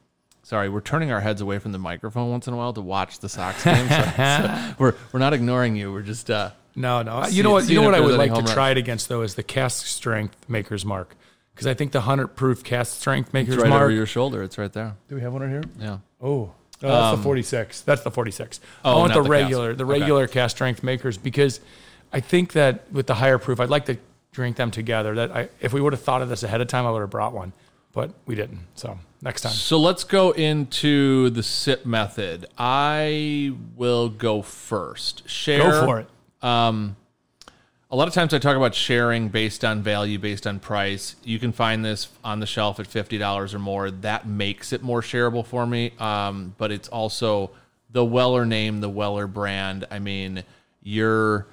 Sorry, 0.44 0.68
we're 0.70 0.82
turning 0.82 1.12
our 1.12 1.22
heads 1.22 1.40
away 1.40 1.60
from 1.60 1.72
the 1.72 1.78
microphone 1.78 2.30
once 2.32 2.48
in 2.48 2.54
a 2.54 2.58
while 2.58 2.74
to 2.74 2.82
watch 2.82 3.20
the 3.20 3.30
Sox 3.30 3.64
game. 3.64 3.88
So, 3.88 4.02
so 4.18 4.76
we're 4.80 4.96
we're 5.14 5.20
not 5.20 5.34
ignoring 5.34 5.76
you. 5.76 5.94
We're 5.94 6.02
just 6.02 6.30
uh, 6.32 6.50
No, 6.76 7.04
no. 7.04 7.24
See- 7.24 7.36
you 7.38 7.44
know 7.44 7.52
what? 7.52 7.70
You 7.70 7.76
know 7.80 7.84
what 7.86 7.94
I 7.96 8.00
would 8.02 8.18
like 8.18 8.32
to 8.32 8.38
runs. 8.42 8.52
try 8.52 8.72
it 8.72 8.78
against 8.78 9.08
though 9.08 9.22
is 9.22 9.36
the 9.36 9.44
cask 9.44 9.86
strength 9.86 10.50
maker's 10.50 10.84
mark 10.84 11.16
because 11.54 11.68
I 11.68 11.74
think 11.76 11.92
the 11.92 12.02
hundred 12.02 12.30
proof 12.30 12.64
cask 12.64 13.00
strength 13.00 13.34
maker's 13.34 13.54
it's 13.54 13.64
right 13.64 13.70
mark. 13.70 13.84
over 13.84 13.92
your 13.92 14.08
shoulder. 14.08 14.42
It's 14.44 14.58
right 14.58 14.74
there. 14.74 14.96
Do 15.08 15.16
we 15.16 15.22
have 15.22 15.32
one 15.32 15.44
right 15.44 15.52
here? 15.52 15.64
Yeah. 15.80 16.00
Oh, 16.20 16.52
no, 16.82 16.90
that's 16.90 17.12
the 17.12 17.18
um, 17.18 17.24
46. 17.24 17.82
That's 17.82 18.02
the 18.04 18.12
46. 18.12 18.60
I 18.84 18.92
oh, 18.92 18.98
want 19.00 19.14
the 19.14 19.22
the 19.22 19.30
regular, 19.30 19.70
cask. 19.70 19.78
the 19.78 19.84
Okay. 19.86 20.00
regular 20.00 20.28
cask 20.28 20.56
strength 20.56 20.84
makers 20.84 21.18
because 21.18 21.60
I 22.14 22.20
think 22.20 22.54
that 22.54 22.92
with 22.92 23.08
the 23.08 23.16
higher 23.16 23.38
proof, 23.38 23.60
I'd 23.60 23.70
like 23.70 23.86
to 23.86 23.98
drink 24.32 24.58
them 24.58 24.72
together. 24.72 25.16
That 25.16 25.32
I, 25.32 25.50
if 25.60 25.74
we 25.74 25.82
would 25.82 25.94
have 25.94 26.02
thought 26.02 26.22
of 26.22 26.30
this 26.30 26.44
ahead 26.44 26.62
of 26.62 26.68
time, 26.68 26.86
I 26.86 26.92
would 26.92 27.02
have 27.02 27.10
brought 27.10 27.34
one, 27.34 27.54
but 27.94 28.12
we 28.26 28.36
didn't. 28.36 28.60
So 28.76 28.98
next 29.22 29.42
time. 29.42 29.54
So 29.54 29.80
let's 29.80 30.04
go 30.04 30.32
into 30.32 31.30
the 31.30 31.44
sip 31.44 31.86
method. 31.86 32.48
I 32.58 33.54
will 33.76 34.10
go 34.10 34.42
first. 34.42 35.28
Share. 35.30 35.60
Go 35.60 35.86
for 35.86 36.00
it. 36.00 36.08
Um, 36.42 36.96
A 37.94 37.98
lot 37.98 38.08
of 38.08 38.14
times 38.14 38.34
I 38.34 38.40
talk 38.40 38.56
about 38.56 38.74
sharing 38.74 39.28
based 39.28 39.66
on 39.66 39.84
value, 39.84 40.18
based 40.18 40.48
on 40.48 40.62
price. 40.62 41.18
You 41.26 41.40
can 41.40 41.52
find 41.52 41.84
this 41.84 42.08
on 42.24 42.40
the 42.40 42.46
shelf 42.46 42.80
at 42.80 42.88
fifty 42.88 43.18
dollars 43.18 43.54
or 43.54 43.60
more. 43.60 43.92
That 43.92 44.26
makes 44.26 44.72
it 44.72 44.82
more 44.82 45.02
shareable 45.02 45.46
for 45.46 45.68
me. 45.68 45.92
Um, 46.00 46.56
but 46.58 46.72
it's 46.72 46.88
also 46.88 47.52
the 47.90 48.06
Weller 48.06 48.46
name, 48.46 48.80
the 48.80 48.88
Weller 48.88 49.28
brand. 49.28 49.88
I 49.92 50.00
mean, 50.00 50.46
you're 50.82 51.48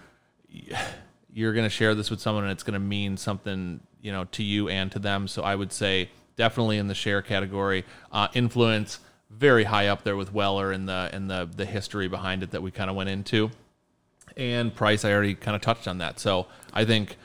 you're 1.33 1.53
going 1.55 1.67
to 1.67 1.71
share 1.71 1.97
this 1.97 2.09
with 2.09 2.21
someone, 2.21 2.45
and 2.45 2.53
it's 2.53 2.63
going 2.63 2.75
to 2.75 2.79
mean 2.79 3.17
something, 3.17 3.81
you 4.01 4.13
know, 4.13 4.23
to 4.27 4.45
you 4.45 4.69
and 4.69 4.93
to 4.93 5.01
them. 5.01 5.27
So 5.27 5.43
I 5.43 5.57
would 5.57 5.73
say 5.73 6.09
definitely 6.37 6.79
in 6.79 6.87
the 6.87 6.95
share 6.95 7.21
category. 7.21 7.85
Uh, 8.13 8.29
influence 8.33 9.01
very 9.29 9.65
high 9.65 9.89
up 9.89 10.05
there 10.05 10.17
with 10.17 10.33
Weller 10.33 10.71
and 10.71 10.89
the 10.89 11.11
and 11.13 11.29
the 11.29 11.51
the 11.57 11.67
history 11.67 12.07
behind 12.07 12.45
it 12.45 12.53
that 12.53 12.63
we 12.63 12.71
kind 12.71 12.89
of 12.89 12.95
went 12.95 13.11
into 13.11 13.51
and 14.37 14.75
price 14.75 15.05
i 15.05 15.13
already 15.13 15.35
kind 15.35 15.55
of 15.55 15.61
touched 15.61 15.89
on 15.89 15.99
that 15.99 16.19
so 16.21 16.47
i 16.73 16.85
think 16.85 17.17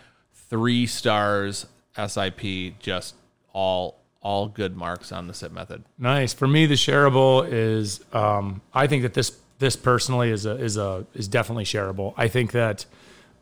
three 0.50 0.86
stars 0.86 1.66
sip 1.96 2.76
just 2.80 3.16
all 3.54 4.00
all 4.22 4.48
good 4.48 4.76
marks 4.78 5.12
on 5.12 5.28
the 5.28 5.34
sip 5.34 5.52
method 5.52 5.84
Nice. 6.00 6.34
For 6.34 6.48
me, 6.48 6.66
the 6.66 6.76
shareable 6.76 7.46
is. 7.50 8.00
Um, 8.14 8.62
I 8.74 8.88
think 8.88 9.04
that 9.04 9.14
this 9.14 9.38
this 9.60 9.76
personally 9.76 10.32
is 10.32 10.46
a 10.46 10.56
is 10.56 10.78
a 10.78 11.06
is 11.14 11.28
definitely 11.28 11.66
shareable. 11.66 12.14
I 12.16 12.30
think 12.30 12.54
that 12.54 12.86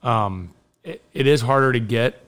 um, 0.03 0.53
it, 0.83 1.01
it 1.13 1.27
is 1.27 1.41
harder 1.41 1.71
to 1.71 1.79
get 1.79 2.19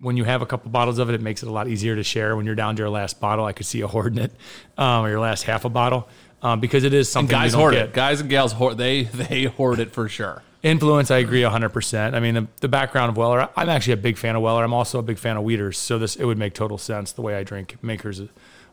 when 0.00 0.16
you 0.16 0.24
have 0.24 0.42
a 0.42 0.46
couple 0.46 0.70
bottles 0.70 0.98
of 0.98 1.08
it. 1.08 1.14
It 1.14 1.20
makes 1.20 1.42
it 1.42 1.48
a 1.48 1.52
lot 1.52 1.68
easier 1.68 1.94
to 1.94 2.02
share 2.02 2.34
when 2.36 2.46
you're 2.46 2.54
down 2.56 2.74
to 2.76 2.82
your 2.82 2.90
last 2.90 3.20
bottle. 3.20 3.44
I 3.44 3.52
could 3.52 3.66
see 3.66 3.78
you 3.78 3.86
hoarding 3.86 4.22
it, 4.24 4.32
um, 4.76 5.04
or 5.04 5.10
your 5.10 5.20
last 5.20 5.44
half 5.44 5.64
a 5.64 5.68
bottle, 5.70 6.08
um, 6.42 6.58
because 6.58 6.82
it 6.82 6.92
is 6.92 7.08
something 7.08 7.30
guys 7.30 7.52
you 7.52 7.52
don't 7.52 7.60
hoard 7.60 7.74
get. 7.74 7.88
it 7.90 7.94
guys 7.94 8.20
and 8.20 8.28
gals 8.28 8.52
hoard 8.52 8.76
they 8.76 9.02
they 9.04 9.44
hoard 9.44 9.78
it 9.78 9.92
for 9.92 10.08
sure 10.08 10.42
Influence, 10.62 11.10
I 11.10 11.18
agree 11.18 11.40
100%. 11.40 12.14
I 12.14 12.20
mean, 12.20 12.34
the, 12.34 12.46
the 12.60 12.68
background 12.68 13.10
of 13.10 13.16
Weller, 13.16 13.48
I'm 13.56 13.68
actually 13.68 13.94
a 13.94 13.98
big 13.98 14.18
fan 14.18 14.36
of 14.36 14.42
Weller. 14.42 14.62
I'm 14.62 14.74
also 14.74 14.98
a 14.98 15.02
big 15.02 15.18
fan 15.18 15.36
of 15.36 15.42
Wheaters. 15.42 15.78
So 15.78 15.98
this, 15.98 16.16
it 16.16 16.24
would 16.24 16.38
make 16.38 16.52
total 16.52 16.76
sense 16.76 17.12
the 17.12 17.22
way 17.22 17.34
I 17.34 17.44
drink 17.44 17.82
Makers 17.82 18.20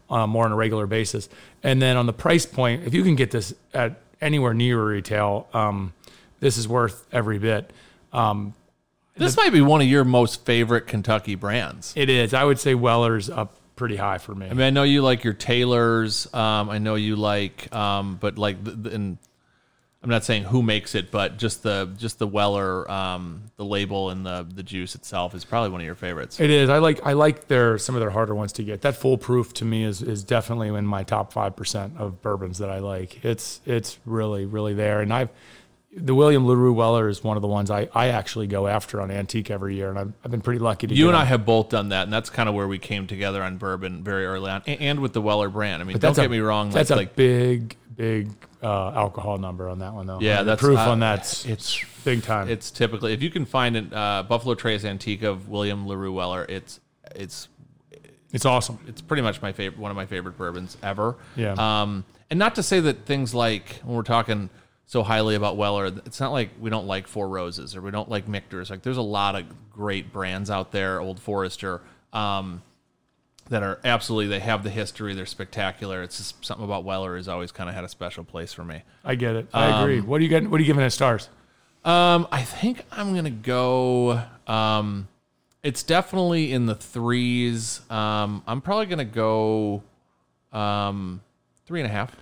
uh, 0.10 0.28
more 0.28 0.46
on 0.46 0.52
a 0.52 0.56
regular 0.56 0.86
basis. 0.86 1.30
And 1.64 1.82
then 1.82 1.96
on 1.96 2.06
the 2.06 2.14
price 2.14 2.46
point, 2.46 2.84
if 2.86 2.94
you 2.94 3.04
can 3.04 3.16
get 3.16 3.32
this 3.32 3.54
at 3.74 4.02
anywhere 4.20 4.54
near 4.54 4.84
retail, 4.84 5.48
um, 5.54 5.94
this 6.40 6.58
is 6.58 6.68
worth 6.68 7.08
every 7.12 7.40
bit. 7.40 7.72
Um, 8.12 8.54
this 9.18 9.36
might 9.36 9.52
be 9.52 9.62
one 9.62 9.82
of 9.82 9.88
your 9.88 10.04
most 10.04 10.46
favorite 10.46 10.88
kentucky 10.88 11.36
brands 11.36 11.94
it 11.96 12.10
is. 12.10 12.34
I 12.34 12.44
would 12.44 12.60
say 12.60 12.76
Weller's 12.76 13.30
up 13.30 13.56
pretty 13.76 13.96
high 13.96 14.18
for 14.18 14.34
me. 14.34 14.48
i 14.48 14.50
mean 14.50 14.62
i 14.62 14.70
know 14.72 14.82
you 14.84 15.04
like 15.04 15.24
your 15.24 15.34
taylors 15.34 16.32
um, 16.34 16.70
i 16.70 16.80
know 16.80 16.96
you 16.96 17.16
like 17.16 17.74
um, 17.76 18.18
but 18.20 18.38
like 18.38 18.64
the, 18.64 18.72
the, 18.72 18.90
and 18.92 19.18
i'm 20.04 20.10
not 20.10 20.24
saying 20.24 20.44
who 20.44 20.62
makes 20.62 20.96
it 20.96 21.10
but 21.12 21.38
just 21.38 21.64
the 21.64 21.90
just 21.98 22.20
the 22.20 22.28
weller 22.28 22.90
um, 22.90 23.44
the 23.56 23.66
label 23.66 24.10
and 24.10 24.26
the 24.26 24.48
the 24.54 24.64
juice 24.64 24.96
itself 24.96 25.34
is 25.34 25.44
probably 25.44 25.70
one 25.70 25.82
of 25.82 25.86
your 25.86 25.96
favorites 25.96 26.40
It 26.40 26.50
is. 26.50 26.70
I 26.70 26.78
like 26.78 27.00
I 27.06 27.14
like 27.14 27.48
their 27.48 27.78
some 27.78 27.96
of 27.96 28.02
their 28.02 28.12
harder 28.12 28.36
ones 28.36 28.52
to 28.54 28.64
get. 28.64 28.82
That 28.82 28.96
foolproof 28.96 29.54
to 29.56 29.66
me 29.66 29.84
is 29.84 30.02
is 30.02 30.24
definitely 30.24 30.68
in 30.70 30.86
my 30.86 31.04
top 31.04 31.34
five 31.34 31.56
percent 31.56 31.94
of 31.98 32.22
bourbons 32.22 32.60
that 32.60 32.70
I 32.70 32.80
like. 32.80 33.24
It's 33.26 33.62
it's 33.66 33.98
really 34.06 34.46
really 34.46 34.74
there. 34.74 35.02
And 35.02 35.14
I've 35.14 35.30
the 36.00 36.14
William 36.14 36.46
Larue 36.46 36.74
Weller 36.74 37.10
is 37.10 37.24
one 37.24 37.38
of 37.38 37.42
the 37.42 37.48
ones 37.48 37.72
I, 37.72 37.90
I 37.94 38.10
actually 38.10 38.48
go 38.48 38.68
after 38.68 39.02
on 39.02 39.10
Antique 39.10 39.50
every 39.50 39.76
year, 39.76 39.90
and 39.90 39.98
I've, 39.98 40.14
I've 40.24 40.32
been 40.32 40.42
pretty 40.42 40.60
lucky 40.60 40.88
to. 40.88 40.94
You 40.96 41.08
and 41.08 41.18
I 41.18 41.26
have 41.26 41.46
both 41.46 41.70
done 41.70 41.90
that, 41.90 42.04
and 42.04 42.14
that's 42.14 42.30
kind 42.30 42.48
of 42.48 42.54
where 42.56 42.68
we 42.68 42.78
came 42.78 43.08
together 43.08 43.42
on 43.42 43.58
bourbon 43.58 44.04
very 44.04 44.26
early 44.26 44.52
on, 44.52 44.62
a- 44.68 44.78
and 44.78 45.00
with 45.00 45.14
the 45.14 45.22
Weller 45.22 45.50
brand. 45.50 45.82
I 45.82 45.86
mean, 45.86 45.98
don't 45.98 46.16
get 46.16 46.26
a- 46.26 46.30
me 46.30 46.40
wrong. 46.40 46.70
That's 46.70 46.90
like, 46.92 46.98
a 46.98 47.02
like 47.02 47.16
big 47.16 47.76
big 47.96 48.30
uh, 48.62 48.92
alcohol 48.92 49.40
number 49.40 49.68
on 49.68 49.80
that 49.80 49.94
one 49.94 50.06
though. 50.06 50.20
Yeah, 50.22 50.36
I 50.36 50.38
mean, 50.38 50.46
that's- 50.48 50.64
proof 50.64 50.78
uh, 50.78 50.92
on 50.92 51.00
that's 51.00 51.46
it's 51.46 51.84
big 52.06 52.22
time. 52.24 52.48
it's 52.48 52.70
typically 52.70 53.14
if 53.14 53.24
you 53.24 53.32
can 53.32 53.46
find 53.46 53.76
it, 53.76 53.92
uh, 53.92 54.24
Buffalo 54.28 54.54
Trace 54.54 54.86
Antique 54.86 55.24
of 55.24 55.50
William 55.50 55.88
Larue 55.88 56.14
Weller. 56.14 56.46
It's 56.48 56.80
it's 57.16 57.48
it's 58.32 58.46
awesome. 58.46 58.78
it's 58.88 59.02
pretty 59.02 59.24
much 59.24 59.42
my 59.42 59.52
favorite, 59.52 59.80
one 59.80 59.90
of 59.90 59.98
my 59.98 60.06
favorite 60.06 60.38
bourbons 60.38 60.78
ever. 60.84 61.16
Yeah. 61.36 61.54
Um, 61.54 62.04
and 62.30 62.38
not 62.38 62.56
to 62.56 62.64
say 62.64 62.82
that 62.82 63.06
things 63.06 63.34
like 63.34 63.80
when 63.84 63.96
we're 63.96 64.04
talking 64.04 64.50
so 64.88 65.04
highly 65.04 65.36
about 65.36 65.58
Weller, 65.58 65.88
it's 66.06 66.20
not 66.22 66.32
like 66.32 66.50
we 66.60 66.70
don't 66.70 66.88
like 66.88 67.08
Four 67.08 67.28
Roses 67.28 67.76
or 67.76 67.82
we 67.82 67.92
don't 67.92 68.10
like 68.10 68.28
Michter's. 68.28 68.70
Like 68.70 68.82
there's 68.82 68.98
a 68.98 69.02
lot 69.02 69.36
of 69.36 69.44
great 69.70 70.14
brands 70.14 70.50
out 70.50 70.72
there, 70.72 71.02
Old 71.02 71.20
Forester, 71.20 71.82
um, 72.14 72.64
that 73.50 73.64
are 73.64 73.80
absolutely 73.84 74.28
they 74.28 74.40
have 74.40 74.64
the 74.64 74.70
history. 74.70 75.14
They're 75.14 75.26
spectacular. 75.26 76.02
It's 76.04 76.18
just 76.18 76.44
something 76.44 76.64
about 76.64 76.86
Weller 76.86 77.18
has 77.18 77.28
always 77.28 77.52
kind 77.52 77.70
of 77.70 77.76
had 77.76 77.84
a 77.84 77.90
special 77.90 78.24
place 78.24 78.54
for 78.54 78.64
me. 78.64 78.82
I 79.04 79.16
get 79.16 79.36
it. 79.36 79.48
I 79.54 79.82
agree. 79.82 80.00
What 80.00 80.22
are 80.22 80.24
you 80.24 80.30
getting? 80.30 80.50
What 80.50 80.60
are 80.60 80.64
you 80.64 80.68
giving 80.68 80.84
it 80.84 80.92
stars? 80.92 81.28
Um, 81.84 82.26
I 82.32 82.44
think 82.44 82.86
I'm 82.90 83.14
gonna 83.14 83.30
go. 83.30 84.24
Um, 84.48 85.10
it's 85.64 85.84
definitely 85.84 86.54
in 86.54 86.66
the 86.66 86.76
threes. 86.76 87.82
Um, 87.90 88.42
I'm 88.48 88.62
probably 88.62 88.86
gonna 88.86 89.04
go 89.04 89.84
um, 90.54 91.22
three 91.66 91.82
and 91.82 91.90
a 91.90 91.92
half. 91.92 92.16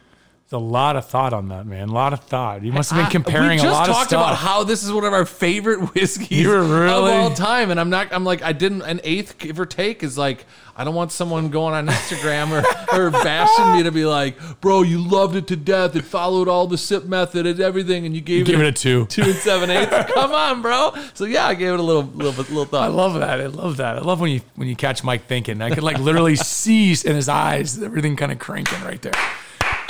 There's 0.48 0.62
a 0.62 0.64
lot 0.64 0.96
of 0.96 1.08
thought 1.08 1.34
on 1.34 1.48
that, 1.50 1.66
man. 1.66 1.90
A 1.90 1.92
lot 1.92 2.14
of 2.14 2.20
thought. 2.20 2.62
You 2.62 2.72
must 2.72 2.92
have 2.92 3.00
been 3.00 3.08
I- 3.08 3.10
comparing 3.10 3.50
we 3.50 3.56
a 3.56 3.62
just 3.64 3.74
lot 3.74 3.90
of 3.90 3.96
talked 3.96 4.10
stuff. 4.10 4.22
about 4.28 4.36
how 4.38 4.64
this 4.64 4.84
is 4.84 4.92
one 4.92 5.04
of 5.04 5.12
our 5.12 5.26
favorite 5.26 5.80
whiskeys 5.96 6.30
You 6.30 6.50
were 6.50 6.62
really- 6.64 7.14
of 7.16 7.20
all 7.24 7.32
time, 7.32 7.72
and 7.72 7.80
I'm 7.80 7.90
not. 7.90 8.14
I'm 8.14 8.24
like, 8.24 8.44
I 8.44 8.54
didn't. 8.54 8.84
An 8.84 9.02
eighth, 9.04 9.40
give 9.40 9.60
or 9.60 9.66
take, 9.66 10.04
is 10.04 10.20
like, 10.20 10.46
I 10.78 10.84
don't 10.84 10.94
want 10.94 11.12
someone 11.12 11.50
going 11.50 11.74
on 11.74 11.88
Instagram 11.96 12.52
or, 12.52 12.64
or 12.96 13.10
bashing 13.10 13.74
me 13.74 13.82
to 13.84 13.92
be 13.92 14.06
like, 14.06 14.38
bro, 14.62 14.84
you 14.84 15.00
loved 15.00 15.36
it 15.36 15.48
to 15.48 15.56
death. 15.56 15.96
It 15.96 16.04
followed 16.06 16.48
all 16.48 16.68
the 16.68 16.78
sip 16.78 17.06
method 17.06 17.48
and 17.48 17.60
everything, 17.60 18.06
and 18.06 18.14
you 18.14 18.22
gave 18.22 18.46
Give 18.46 18.60
it 18.60 18.66
it 18.68 18.70
a 18.70 18.72
two. 18.72 19.08
two 19.08 19.24
and 19.24 19.34
seven 19.34 19.72
eighths. 19.72 20.12
Come 20.14 20.32
on, 20.32 20.62
bro. 20.62 20.94
So 21.16 21.26
yeah, 21.26 21.48
I 21.48 21.56
gave 21.56 21.74
it 21.74 21.80
a 21.80 21.84
little, 21.84 22.04
little, 22.04 22.34
little 22.34 22.66
thought. 22.66 22.84
I 22.84 22.94
love 22.94 23.16
that. 23.16 23.42
I 23.42 23.48
love 23.48 23.78
that. 23.78 23.96
I 23.98 24.02
love 24.02 24.20
when 24.20 24.30
you 24.30 24.42
when 24.58 24.68
you 24.68 24.76
catch 24.76 25.04
Mike 25.04 25.26
thinking. 25.26 25.60
I 25.64 25.72
could 25.72 25.82
like 25.84 25.98
literally 25.98 26.36
see 26.36 26.92
in 26.92 27.16
his 27.16 27.30
eyes 27.30 27.82
everything 27.82 28.16
kind 28.16 28.32
of 28.32 28.38
cranking 28.38 28.84
right 28.84 29.02
there. 29.02 29.14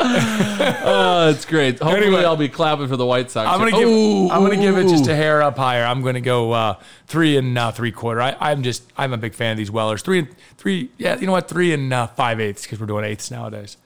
Oh, 0.88 1.30
it's 1.30 1.46
great. 1.46 1.80
Hopefully, 1.80 2.06
Anyway. 2.08 2.24
I'll 2.24 2.36
be 2.38 2.50
clapping 2.50 2.88
for 2.88 2.98
the 2.98 3.06
White 3.06 3.32
Sox. 3.32 3.50
I'm 3.50 3.60
gonna 3.60 3.72
here. 3.76 3.86
give 3.86 3.90
Ooh, 3.90 4.30
I'm 4.30 4.44
gonna 4.44 4.58
give 4.58 4.78
it 4.78 4.88
just 4.88 5.08
ooh. 5.08 5.12
a 5.12 5.16
hair 5.16 5.42
up 5.42 5.58
higher. 5.58 5.84
I'm 5.84 6.02
gonna 6.04 6.22
go 6.22 6.52
uh, 6.52 6.80
three 7.08 7.38
and 7.38 7.58
uh, 7.58 7.72
three 7.72 7.92
quarter. 7.92 8.22
I, 8.22 8.36
I'm 8.40 8.62
just 8.64 8.84
I'm 8.98 9.14
a 9.14 9.18
big 9.18 9.34
fan 9.34 9.52
of 9.52 9.58
these 9.58 9.72
Wellers. 9.72 10.02
Three 10.02 10.20
and 10.20 10.28
three. 10.58 10.90
Yeah, 10.98 11.18
you 11.20 11.26
know 11.26 11.32
what? 11.32 11.48
Three 11.50 11.74
and 11.74 11.92
uh, 11.92 12.08
five 12.08 12.40
eighths 12.40 12.64
because 12.64 12.80
we're 12.80 12.86
doing 12.86 13.06
eighths 13.06 13.32
nowadays. 13.32 13.78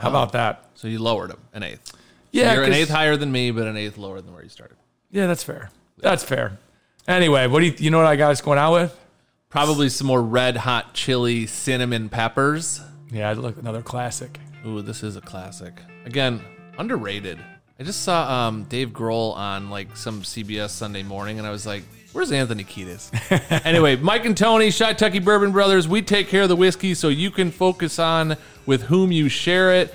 How 0.00 0.08
about 0.10 0.32
that? 0.32 0.66
So 0.74 0.88
you 0.88 0.98
lowered 0.98 1.30
him 1.30 1.38
an 1.54 1.62
eighth. 1.62 1.88
So 1.92 1.96
Yeah, 2.32 2.54
you're 2.54 2.64
an 2.64 2.70
'cause- 2.70 2.78
eighth 2.80 2.90
higher 2.90 3.16
than 3.16 3.32
me, 3.32 3.50
but 3.50 3.66
an 3.66 3.76
eighth 3.76 3.96
lower 3.98 4.20
than 4.20 4.32
where 4.34 4.42
you 4.42 4.48
started. 4.50 4.76
Yeah, 5.10 5.26
that's 5.26 5.42
fair. 5.42 5.70
That's 5.98 6.22
fair. 6.22 6.58
Anyway, 7.08 7.46
what 7.46 7.60
do 7.60 7.66
you 7.66 7.74
you 7.78 7.90
know 7.90 7.98
what 7.98 8.06
I 8.06 8.16
got 8.16 8.30
us 8.32 8.40
going 8.40 8.58
out 8.58 8.72
with? 8.74 8.98
Probably 9.48 9.88
some 9.88 10.06
more 10.06 10.22
red 10.22 10.56
hot 10.58 10.92
chili 10.94 11.46
cinnamon 11.46 12.08
peppers. 12.10 12.80
Yeah, 13.10 13.32
look 13.32 13.56
another 13.58 13.80
classic. 13.82 14.38
Ooh, 14.66 14.82
this 14.82 15.02
is 15.02 15.16
a 15.16 15.20
classic. 15.20 15.80
Again, 16.04 16.40
underrated. 16.76 17.38
I 17.78 17.82
just 17.84 18.02
saw 18.02 18.48
um, 18.48 18.64
Dave 18.64 18.88
Grohl 18.90 19.36
on 19.36 19.70
like 19.70 19.96
some 19.96 20.22
CBS 20.22 20.70
Sunday 20.70 21.02
morning, 21.02 21.38
and 21.38 21.46
I 21.46 21.50
was 21.50 21.66
like, 21.66 21.84
"Where's 22.12 22.32
Anthony 22.32 22.64
Kiedis?" 22.64 23.10
anyway, 23.66 23.96
Mike 23.96 24.24
and 24.24 24.36
Tony, 24.36 24.70
Shy 24.70 24.92
Tucky 24.92 25.20
Bourbon 25.20 25.52
Brothers, 25.52 25.86
we 25.86 26.02
take 26.02 26.28
care 26.28 26.42
of 26.42 26.48
the 26.48 26.56
whiskey 26.56 26.94
so 26.94 27.08
you 27.08 27.30
can 27.30 27.50
focus 27.50 27.98
on 27.98 28.36
with 28.64 28.82
whom 28.84 29.12
you 29.12 29.28
share 29.28 29.74
it. 29.74 29.94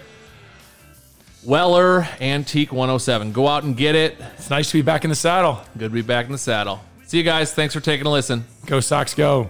Weller 1.44 2.08
Antique 2.22 2.72
107. 2.72 3.32
Go 3.32 3.48
out 3.48 3.64
and 3.64 3.76
get 3.76 3.96
it. 3.96 4.16
It's 4.38 4.52
nice 4.52 4.70
to 4.70 4.78
be 4.78 4.84
back 4.84 5.04
in 5.04 5.10
the 5.10 5.16
saddle. 5.16 5.60
Good 5.76 5.90
to 5.90 5.94
be 5.94 6.04
back 6.04 6.28
in 6.28 6.32
the 6.32 6.38
saddle. 6.38 6.82
See 7.08 7.18
you 7.18 7.24
guys. 7.24 7.52
Thanks 7.52 7.74
for 7.74 7.82
taking 7.82 8.06
a 8.06 8.12
listen. 8.12 8.46
Go 8.68 8.80
Sox, 8.80 9.16
go. 9.16 9.50